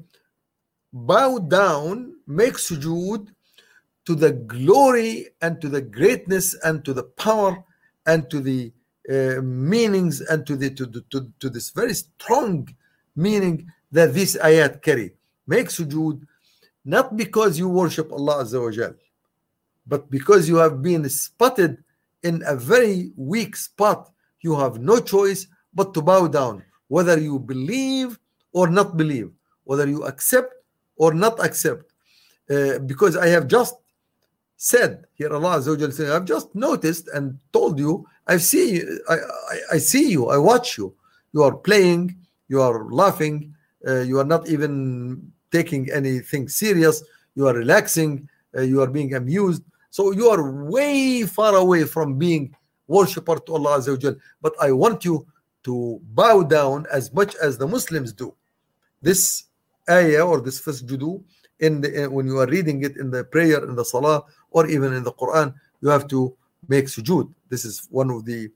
[0.91, 3.27] bow down make sujood
[4.05, 7.63] to the glory and to the greatness and to the power
[8.05, 8.71] and to the
[9.09, 12.67] uh, meanings and to the to, to, to this very strong
[13.15, 15.13] meaning that this ayat carry
[15.47, 16.21] make sujood
[16.85, 18.93] not because you worship Allah Azza wa Jal,
[19.87, 21.83] but because you have been spotted
[22.23, 24.13] in a very weak spot
[24.43, 28.19] you have no choice but to bow down whether you believe
[28.51, 29.31] or not believe
[29.63, 30.53] whether you accept
[30.97, 31.91] or not accept.
[32.49, 33.75] Uh, because I have just
[34.57, 39.15] said here, Allah Azza wa said, I've just noticed and told you, I see, I,
[39.15, 40.93] I, I, see you, I watch you.
[41.31, 42.17] You are playing,
[42.49, 43.55] you are laughing,
[43.87, 47.03] uh, you are not even taking anything serious,
[47.35, 49.63] you are relaxing, uh, you are being amused.
[49.89, 52.55] So you are way far away from being
[52.87, 55.25] worshipper to Allah Azza But I want you
[55.63, 58.33] to bow down as much as the Muslims do.
[59.01, 59.45] This
[59.89, 61.23] ayah or this fasjudu
[61.59, 64.93] in the when you are reading it in the prayer in the salah or even
[64.93, 66.35] in the quran you have to
[66.67, 67.31] make sujud.
[67.49, 68.49] This is one of the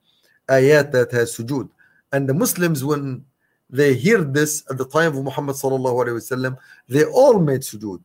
[0.49, 1.69] ayat that has sujud.
[2.11, 3.25] And the muslims when
[3.69, 6.57] they hear this at the time of muhammad sallallahu alaihi wasallam
[6.87, 8.01] they all made sujud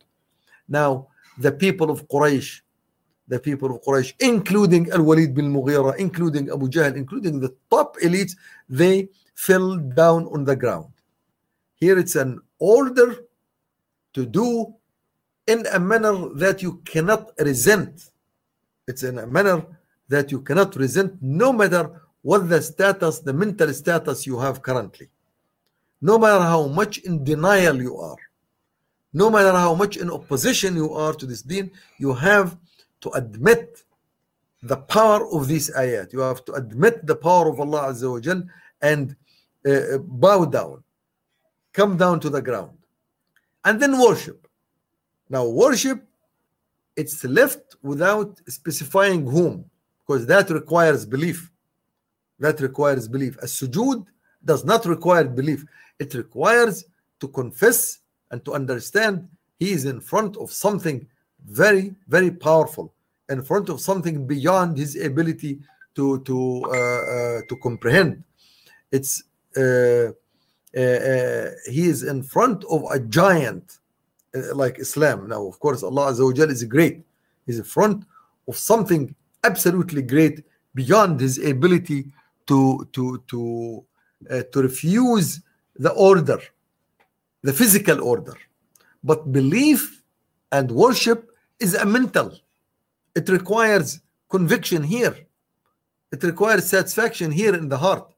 [0.68, 1.06] now
[1.38, 2.60] the people of quraish
[3.28, 8.36] the people of quraish including al-walid bin mughira including abu jahl including the top elites
[8.68, 10.92] they fell down on the ground
[11.76, 13.16] here it's an order
[14.12, 14.74] to do
[15.46, 18.10] in a manner that you cannot resent.
[18.86, 19.66] It's in a manner
[20.08, 25.08] that you cannot resent no matter what the status, the mental status you have currently.
[26.02, 28.16] No matter how much in denial you are,
[29.12, 32.58] no matter how much in opposition you are to this deen, you have
[33.02, 33.84] to admit
[34.62, 36.12] the power of these ayat.
[36.12, 38.42] You have to admit the power of Allah Azza wa Jal
[38.80, 39.16] and
[39.66, 40.82] uh, bow down,
[41.72, 42.78] come down to the ground
[43.64, 44.48] and then worship.
[45.28, 46.04] Now, worship,
[46.96, 49.64] it's left without specifying whom,
[50.04, 51.50] because that requires belief.
[52.38, 53.36] That requires belief.
[53.38, 54.04] A sujood
[54.44, 55.64] does not require belief,
[56.02, 56.84] it requires
[57.20, 57.78] to confess
[58.30, 59.14] and to understand
[59.58, 61.06] he is in front of something
[61.62, 62.92] very, very powerful,
[63.28, 65.52] in front of something beyond his ability
[65.96, 66.36] to to
[66.66, 68.12] uh, uh, to comprehend.
[68.90, 69.12] It's
[69.56, 70.08] uh,
[70.74, 73.78] uh, uh, he is in front of a giant
[74.34, 75.28] uh, like Islam.
[75.28, 76.96] Now, of course, Allah Azza is great.
[77.46, 78.04] He's in front
[78.48, 80.44] of something absolutely great
[80.74, 82.00] beyond his ability
[82.48, 83.84] to to to
[84.52, 85.28] to refuse
[85.76, 86.40] the order,
[87.42, 88.34] the physical order.
[89.02, 90.02] But belief
[90.50, 92.38] and worship is a mental.
[93.14, 95.16] It requires conviction here.
[96.12, 98.12] It requires satisfaction here in the heart.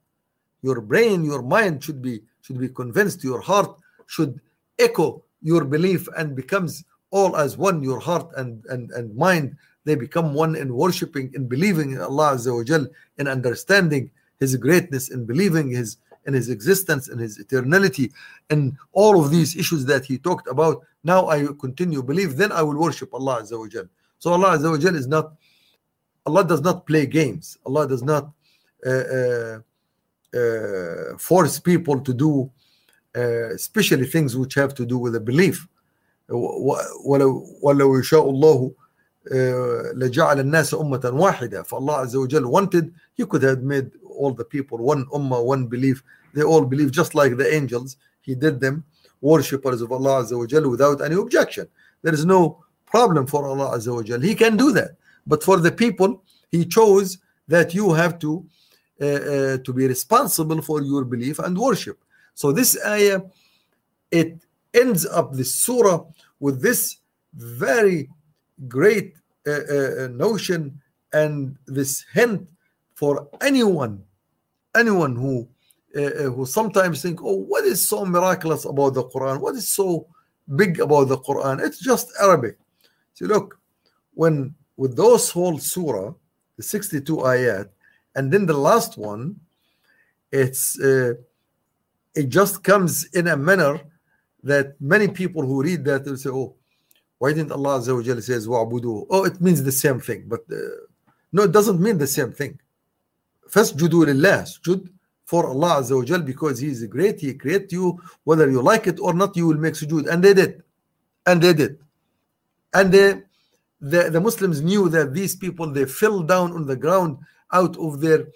[0.63, 3.75] Your brain, your mind should be should be convinced your heart
[4.07, 4.41] should
[4.79, 9.95] echo your belief and becomes all as one your heart and and, and mind they
[9.95, 12.87] become one in worshiping in believing in allah Azza wa Jal,
[13.19, 18.12] in understanding his greatness, in believing his in his existence, in his eternality,
[18.50, 20.84] and all of these issues that he talked about.
[21.04, 23.86] Now I continue believe, then I will worship Allah Azza wa Jal.
[24.20, 25.34] So Allah Azza wa Jal is not,
[26.26, 27.58] Allah does not play games.
[27.66, 28.32] Allah does not
[28.86, 29.60] uh, uh,
[30.36, 32.52] uh, force people to do
[33.16, 35.68] uh, especially things which have to do with a belief.
[37.06, 38.72] ولو ولو يشاء الله
[39.94, 44.79] لجعل الناس أمة واحدة فالله عز وجل wanted he could have made all the people
[44.79, 46.03] one ummah one belief
[46.35, 47.97] they all believe just like the angels.
[48.21, 48.85] He did them
[49.21, 51.69] worshippers of Allah Azza wa Jal without any objection.
[52.03, 54.93] There is no problem for Allah Azza wa Jal he can do that.
[55.27, 58.45] But for the people he chose that you have to
[59.01, 61.99] uh, uh, to be responsible for your belief and worship.
[62.35, 63.23] So this ayah
[64.11, 64.39] it
[64.73, 66.05] ends up the surah
[66.41, 66.99] with this
[67.35, 68.09] very
[68.69, 69.15] great
[69.47, 70.81] uh, uh, notion
[71.13, 72.49] and this hint
[73.05, 74.03] for anyone
[74.83, 75.47] anyone who
[76.01, 80.07] uh, who sometimes think oh what is so miraculous about the quran what is so
[80.61, 82.57] big about the quran it's just arabic
[83.13, 83.61] see look
[84.15, 86.09] when with those whole surah
[86.57, 87.69] the 62 ayat
[88.17, 89.37] and then the last one
[90.33, 91.13] it's uh,
[92.15, 93.75] it just comes in a manner
[94.43, 96.55] that many people who read that will say oh
[97.19, 99.07] why didn't Allah Azza wa Jalla says wa'budu?
[99.09, 100.25] Oh, it means the same thing.
[100.27, 100.57] But uh,
[101.33, 102.59] no, it doesn't mean the same thing.
[103.55, 104.89] First, judu lillah, sujud
[105.25, 107.21] for Allah Azza because He is great.
[107.21, 110.09] He created you, whether you like it or not, you will make sujood.
[110.09, 110.65] And they did.
[111.25, 111.79] And they did.
[112.73, 113.23] And they,
[113.81, 117.19] the, the Muslims knew that these people, they fell down on the ground
[117.53, 118.27] out of their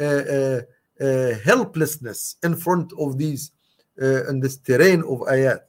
[0.00, 0.60] uh, uh,
[1.00, 3.52] uh, helplessness in front of these,
[4.02, 5.60] uh, in this terrain of ayat.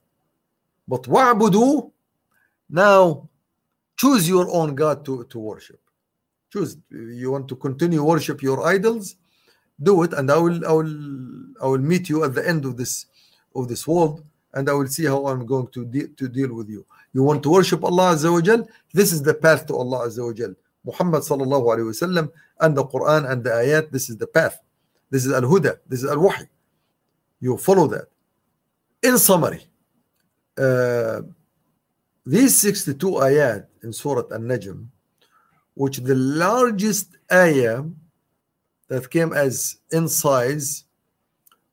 [0.87, 1.91] But wa'budu,
[2.71, 3.29] now
[3.97, 5.79] choose your own God to, to worship.
[6.55, 6.77] Choose.
[6.89, 9.17] You want to continue worship your idols?
[9.83, 10.93] Do it, and I will I will
[11.61, 13.07] I will meet you at the end of this
[13.53, 16.69] of this world, and I will see how I'm going to de- to deal with
[16.69, 16.85] you.
[17.11, 18.65] You want to worship Allah Azza wa Jal?
[18.93, 20.55] This is the path to Allah Azza wa Jal.
[20.85, 22.31] Muhammad sallallahu alaihi wasallam
[22.61, 23.91] and the Quran and the ayat.
[23.91, 24.57] This is the path.
[25.09, 25.79] This is al huda.
[25.89, 26.47] This is al wahy.
[27.41, 28.07] You follow that.
[29.03, 29.67] In summary,
[30.57, 31.19] uh,
[32.25, 32.95] these 62
[33.27, 34.87] ayat in Surah An-Najm,
[35.75, 37.83] which the largest ayah
[38.87, 40.85] that came as in size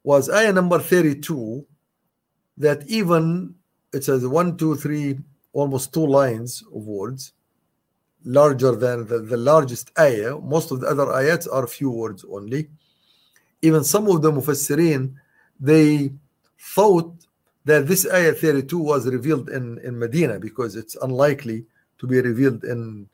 [0.04, 1.64] was ayah number 32,
[2.58, 3.54] that even
[3.92, 5.18] it says one, two, three,
[5.52, 7.32] almost two lines of words,
[8.24, 10.38] larger than the, the largest ayah.
[10.38, 12.68] Most of the other ayats are few words only.
[13.60, 15.14] Even some of the mufassirin,
[15.60, 16.12] they
[16.58, 17.14] thought
[17.64, 21.64] that this ayah 32 was revealed in, in Medina because it's unlikely
[21.98, 23.08] to be revealed in,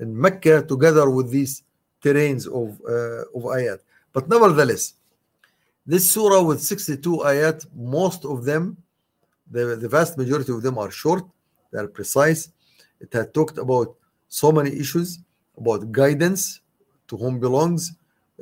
[0.00, 1.62] in Mecca together with these
[2.02, 3.78] terrains of, uh, of ayat.
[4.12, 4.94] But nevertheless,
[5.86, 8.76] this surah with 62 ayat, most of them,
[9.50, 11.24] the, the vast majority of them are short,
[11.72, 12.50] they are precise.
[13.00, 13.94] It had talked about
[14.28, 15.18] so many issues
[15.56, 16.60] about guidance
[17.08, 17.92] to whom belongs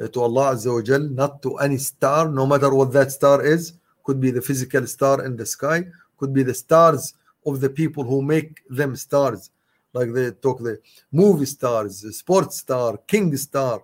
[0.01, 3.45] uh, to Allah Azza wa Jal, not to any star, no matter what that star
[3.45, 3.75] is
[4.05, 5.85] could be the physical star in the sky,
[6.19, 7.15] could be the stars
[7.47, 9.51] of the people who make them stars,
[9.93, 10.81] like they talk the
[11.11, 13.83] movie stars, sports star, king star,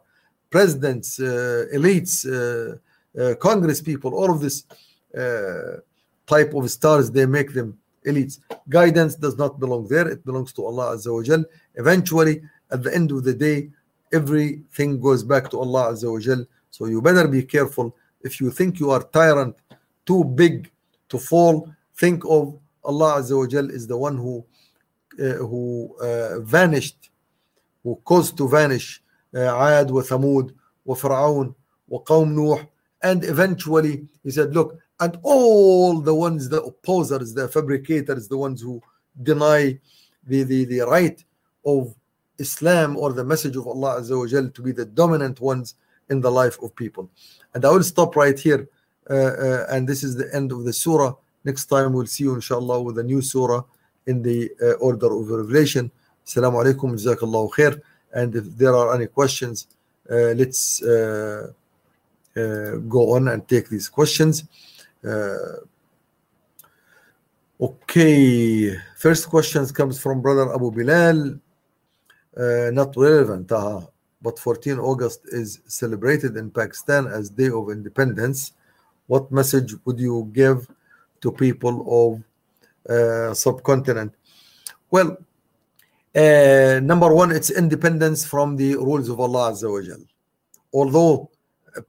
[0.51, 2.77] presidents, uh, elites, uh,
[3.21, 4.65] uh, Congress people, all of this
[5.17, 5.81] uh,
[6.27, 8.41] type of stars, they make them elites.
[8.69, 11.45] Guidance does not belong there, it belongs to Allah Azza wa Jal.
[11.75, 13.71] Eventually, at the end of the day,
[14.13, 16.45] everything goes back to Allah Azza wa Jal.
[16.71, 17.95] So you better be careful.
[18.23, 19.57] If you think you are tyrant
[20.07, 20.71] too big
[21.09, 24.45] to fall, think of Allah Azza wa Jal is the one who
[25.19, 27.11] who uh, vanished,
[27.83, 29.03] who caused to vanish
[29.35, 30.55] uh, Ad wa Thamud
[30.85, 31.55] wa Fir'aun
[31.89, 32.65] wa Qawm Nuh,
[33.03, 38.61] and eventually he said, look, and all the ones, the opposers, the fabricators, the ones
[38.61, 38.83] who
[39.23, 39.79] deny
[40.27, 41.23] the, the, the right
[41.65, 41.95] of
[42.39, 45.75] Islam or the message of Allah Azza wa Jal to be the dominant ones
[46.11, 47.11] in the life of people.
[47.55, 48.69] And I will stop right here.
[49.09, 51.15] Uh, uh, and this is the end of the surah.
[51.45, 53.63] Next time we'll see you inshallah with a new surah
[54.09, 55.91] in the uh, order of revelation.
[56.27, 57.81] Assalamu alaikum, jazakallahu khair.
[58.13, 59.69] And if there are any questions,
[60.11, 61.53] uh, let's uh,
[62.37, 64.45] uh, go on and take these questions.
[67.61, 71.39] okay, first questions comes from brother Abu Bilal.
[72.73, 73.81] not relevant, uh,
[74.23, 78.53] but 14 August is celebrated in Pakistan as Day of Independence
[79.09, 80.69] what message would you give
[81.21, 82.23] to people of uh,
[83.35, 84.15] subcontinent
[84.91, 85.17] well
[86.17, 90.03] uh, number one it's independence from the rules of allah Azza wa Jal.
[90.73, 91.31] although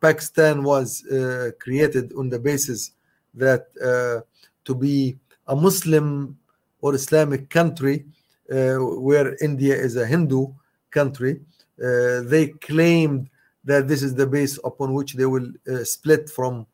[0.01, 2.91] Pakistan was uh, created on the basis
[3.33, 4.21] that uh,
[4.65, 5.17] to be
[5.47, 6.37] a Muslim
[6.81, 8.05] or Islamic country,
[8.51, 10.47] uh, where India is a Hindu
[10.91, 11.41] country,
[11.83, 13.29] uh, they claimed
[13.63, 16.65] that this is the base upon which they will uh, split from uh,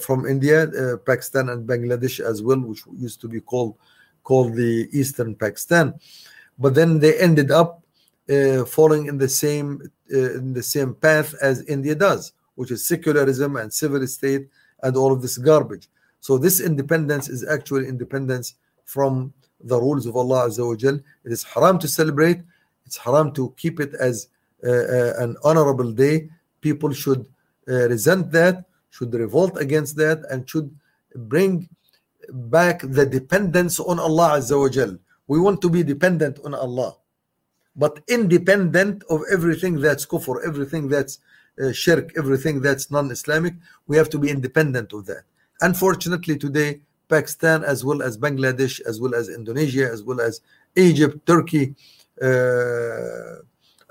[0.00, 3.76] from India, uh, Pakistan, and Bangladesh as well, which used to be called
[4.22, 5.94] called the Eastern Pakistan.
[6.58, 7.82] But then they ended up
[8.28, 9.82] uh, falling in the same
[10.12, 14.48] uh, in the same path as India does, which is secularism and civil state
[14.82, 15.88] and all of this garbage.
[16.20, 20.94] So this independence is actually independence from the rules of Allah Azza wa Jal.
[21.24, 22.42] It is haram to celebrate.
[22.84, 24.28] It's haram to keep it as
[24.64, 26.28] uh, uh, an honorable day.
[26.60, 27.26] People should
[27.68, 30.70] uh, resent that, should revolt against that, and should
[31.14, 31.68] bring
[32.30, 34.98] back the dependence on Allah Azza wa Jal.
[35.26, 36.96] We want to be dependent on Allah,
[37.74, 41.18] but independent of everything that's kufr, everything that's
[41.62, 43.54] uh, shirk, everything that's non-Islamic.
[43.86, 45.24] We have to be independent of that.
[45.60, 50.40] Unfortunately, today Pakistan, as well as Bangladesh, as well as Indonesia, as well as
[50.74, 51.74] Egypt, Turkey,
[52.22, 53.36] uh,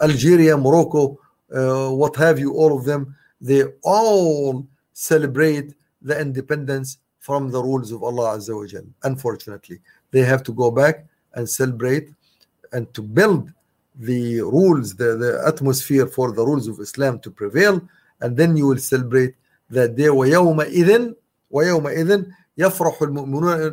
[0.01, 1.19] Algeria, Morocco,
[1.53, 7.91] uh, what have you, all of them, they all celebrate the independence from the rules
[7.91, 8.85] of Allah Azza wa Jal.
[9.03, 9.81] Unfortunately,
[10.11, 12.07] they have to go back and celebrate
[12.71, 13.51] and to build
[13.97, 17.81] the rules, the, the atmosphere for the rules of Islam to prevail,
[18.21, 19.35] and then you will celebrate
[19.69, 20.09] that day.
[20.09, 21.13] ويومئذ
[21.51, 22.25] ويومئذ
[22.57, 23.69] يفرح المؤمنون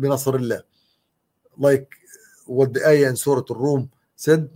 [0.00, 0.62] بنصر الله.
[1.58, 1.90] Like
[2.46, 4.48] what the ayah in Surah Al-Rum said,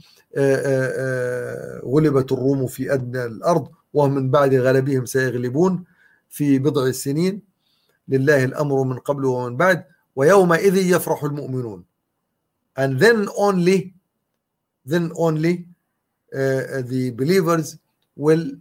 [1.84, 5.84] غلبت الروم في أدنى الأرض وهم من بعد غلبهم سيغلبون
[6.29, 7.41] في بضع سنين
[8.07, 9.85] لله الأمر من قبل ومن بعد
[10.15, 11.83] ويومئذ يفرح المؤمنون
[12.77, 13.93] and then only
[14.85, 15.65] then only
[16.33, 17.77] uh, the believers
[18.15, 18.51] will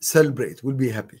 [0.00, 1.20] celebrate will be happy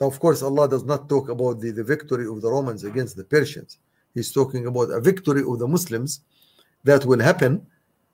[0.00, 3.16] now of course Allah does not talk about the, the victory of the Romans against
[3.16, 3.78] the Persians
[4.14, 6.20] he's talking about a victory of the Muslims
[6.84, 7.66] that will happen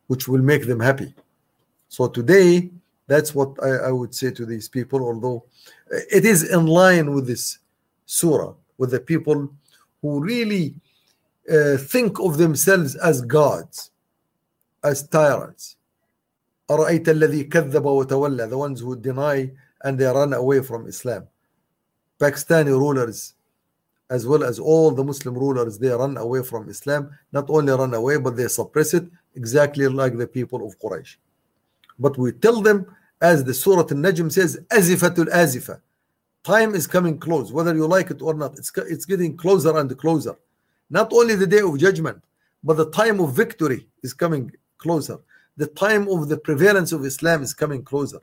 [0.07, 1.15] which will make them happy
[1.89, 2.71] so today
[3.09, 5.45] that's what I, I would say to these people although
[5.91, 7.59] it is in line with this
[8.07, 9.51] surah with the people
[10.03, 10.75] who really
[11.51, 13.91] uh, think of themselves as gods,
[14.83, 15.77] as tyrants.
[16.71, 19.51] أرأيت الذي كذب وتولى the ones who deny
[19.83, 21.27] and they run away from Islam.
[22.19, 23.35] Pakistani rulers,
[24.09, 27.11] as well as all the Muslim rulers, they run away from Islam.
[27.33, 29.05] Not only run away, but they suppress it
[29.35, 31.17] exactly like the people of Quraysh.
[31.99, 32.87] But we tell them,
[33.22, 35.82] as the Surah Al-Najm says, Azifatul Azifa.
[36.44, 38.58] Time is coming close, whether you like it or not.
[38.58, 40.36] It's, it's getting closer and closer.
[40.90, 42.24] Not only the day of judgment,
[42.64, 45.20] but the time of victory is coming closer.
[45.58, 48.20] The time of the prevalence of Islam is coming closer.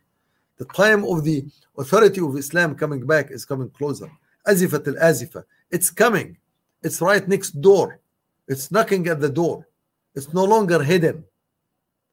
[0.56, 1.44] The time of the
[1.76, 4.10] authority of Islam coming back is coming closer.
[4.46, 5.44] Azifat al Azifa.
[5.70, 6.38] It's coming.
[6.82, 8.00] It's right next door.
[8.48, 9.66] It's knocking at the door.
[10.14, 11.24] It's no longer hidden.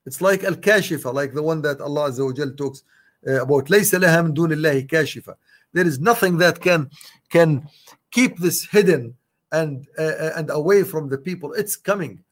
[0.06, 2.82] It's like al kashifa, like the one that Allah Azza wa Jal talks
[3.26, 3.66] uh, about.
[3.70, 5.34] ليس لها من دون الله كاشفة.
[5.72, 6.90] There is nothing that can
[7.28, 7.68] can
[8.10, 9.14] keep this hidden
[9.52, 11.52] and uh, and away from the people.
[11.52, 12.24] It's coming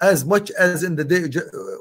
[0.00, 1.22] as much as in the day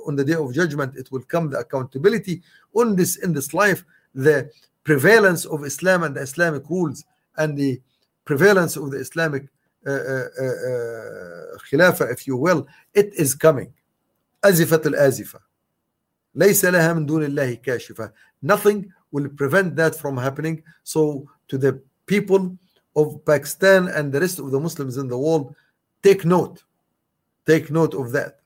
[0.07, 2.41] on the day of judgment it will come the accountability
[2.73, 3.83] on this in this life
[4.13, 4.49] the
[4.83, 7.03] prevalence of islam and the islamic rules
[7.37, 7.81] and the
[8.25, 9.43] prevalence of the islamic
[9.87, 13.73] uh, uh, uh, khilafah if you will it is coming
[14.43, 15.39] azifat al-azifa
[16.35, 21.79] ليس لها من دون الله كاشفة nothing will prevent that from happening so to the
[22.05, 22.57] people
[22.95, 25.55] of Pakistan and the rest of the Muslims in the world
[26.01, 26.63] take note
[27.45, 28.39] take note of that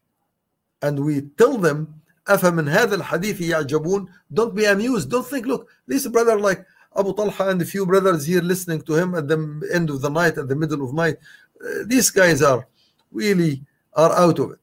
[0.81, 1.93] and we tell them
[2.27, 6.65] أفمن هذا الحديث يعجبون don't be amused don't think look this brother like
[6.97, 9.37] Abu Talha and a few brothers here listening to him at the
[9.73, 11.17] end of the night at the middle of night
[11.63, 12.67] uh, these guys are
[13.11, 13.63] really
[13.93, 14.59] are out of it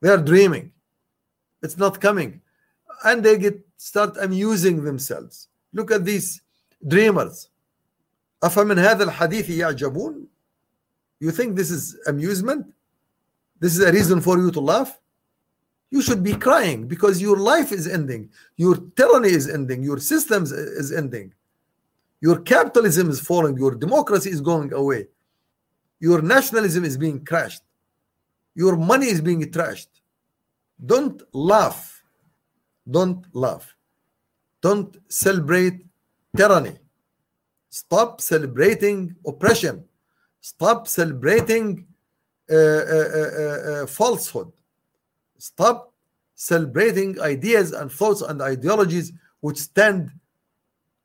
[0.00, 0.72] they are dreaming
[1.62, 2.40] it's not coming
[3.04, 6.42] and they get start amusing themselves look at these
[6.86, 7.50] dreamers
[8.42, 10.26] أفمن هذا الحديث يعجبون
[11.20, 12.66] you think this is amusement
[13.60, 14.98] this is a reason for you to laugh
[15.90, 20.52] you should be crying because your life is ending your tyranny is ending your systems
[20.52, 21.32] is ending
[22.20, 25.06] your capitalism is falling your democracy is going away
[26.00, 27.62] your nationalism is being crashed
[28.60, 29.88] your money is being trashed
[30.84, 32.02] don't laugh
[32.90, 33.74] don't laugh
[34.60, 35.84] don't celebrate
[36.36, 36.76] tyranny
[37.70, 39.84] stop celebrating oppression
[40.40, 41.86] stop celebrating
[42.50, 43.18] uh, uh,
[43.72, 44.52] uh, falsehood
[45.38, 45.92] stop
[46.34, 50.12] celebrating ideas and thoughts and ideologies which stand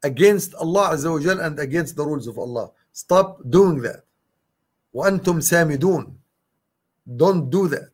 [0.03, 2.69] against Allah Azza wa Jal and against the rules of Allah.
[2.91, 4.03] Stop doing that.
[4.93, 6.18] وأنتم سامدون.
[7.15, 7.91] don't do that.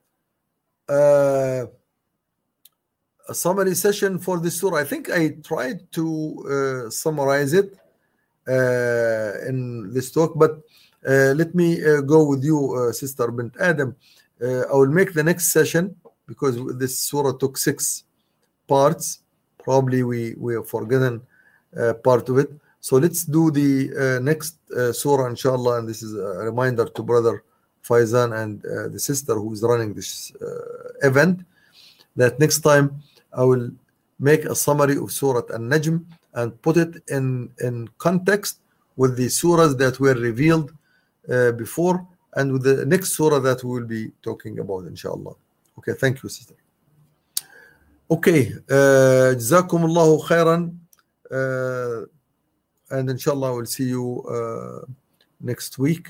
[0.89, 1.67] Uh,
[3.29, 4.79] a summary session for this surah.
[4.79, 7.79] I think I tried to uh, summarize it
[8.49, 10.63] uh, in this talk, but
[11.07, 13.95] uh, let me uh, go with you, uh, Sister Bint Adam.
[14.41, 15.95] I will make the next session
[16.27, 18.03] because this surah took six
[18.67, 19.21] parts.
[19.63, 21.23] Probably we we have forgotten
[22.03, 22.51] part of it.
[22.81, 24.57] So let's do the next
[24.93, 25.79] surah, inshallah.
[25.79, 27.45] And this is a reminder to brother
[27.92, 31.46] Faizan and uh, the sister who is running this uh, event
[32.16, 33.02] that next time
[33.34, 33.72] I will
[34.20, 38.60] make a summary of Surah An-Najm and put it in, in context
[38.96, 40.74] with the surahs that were revealed
[41.32, 42.06] uh, before
[42.36, 45.34] and with the next surah that we will be talking about, inshallah.
[45.78, 46.56] Okay, thank you, sister.
[48.10, 50.74] Okay, uh, جزاكم الله خيرا
[51.32, 52.06] uh,
[52.92, 54.86] and inshallah we'll see you uh,
[55.42, 56.10] next week.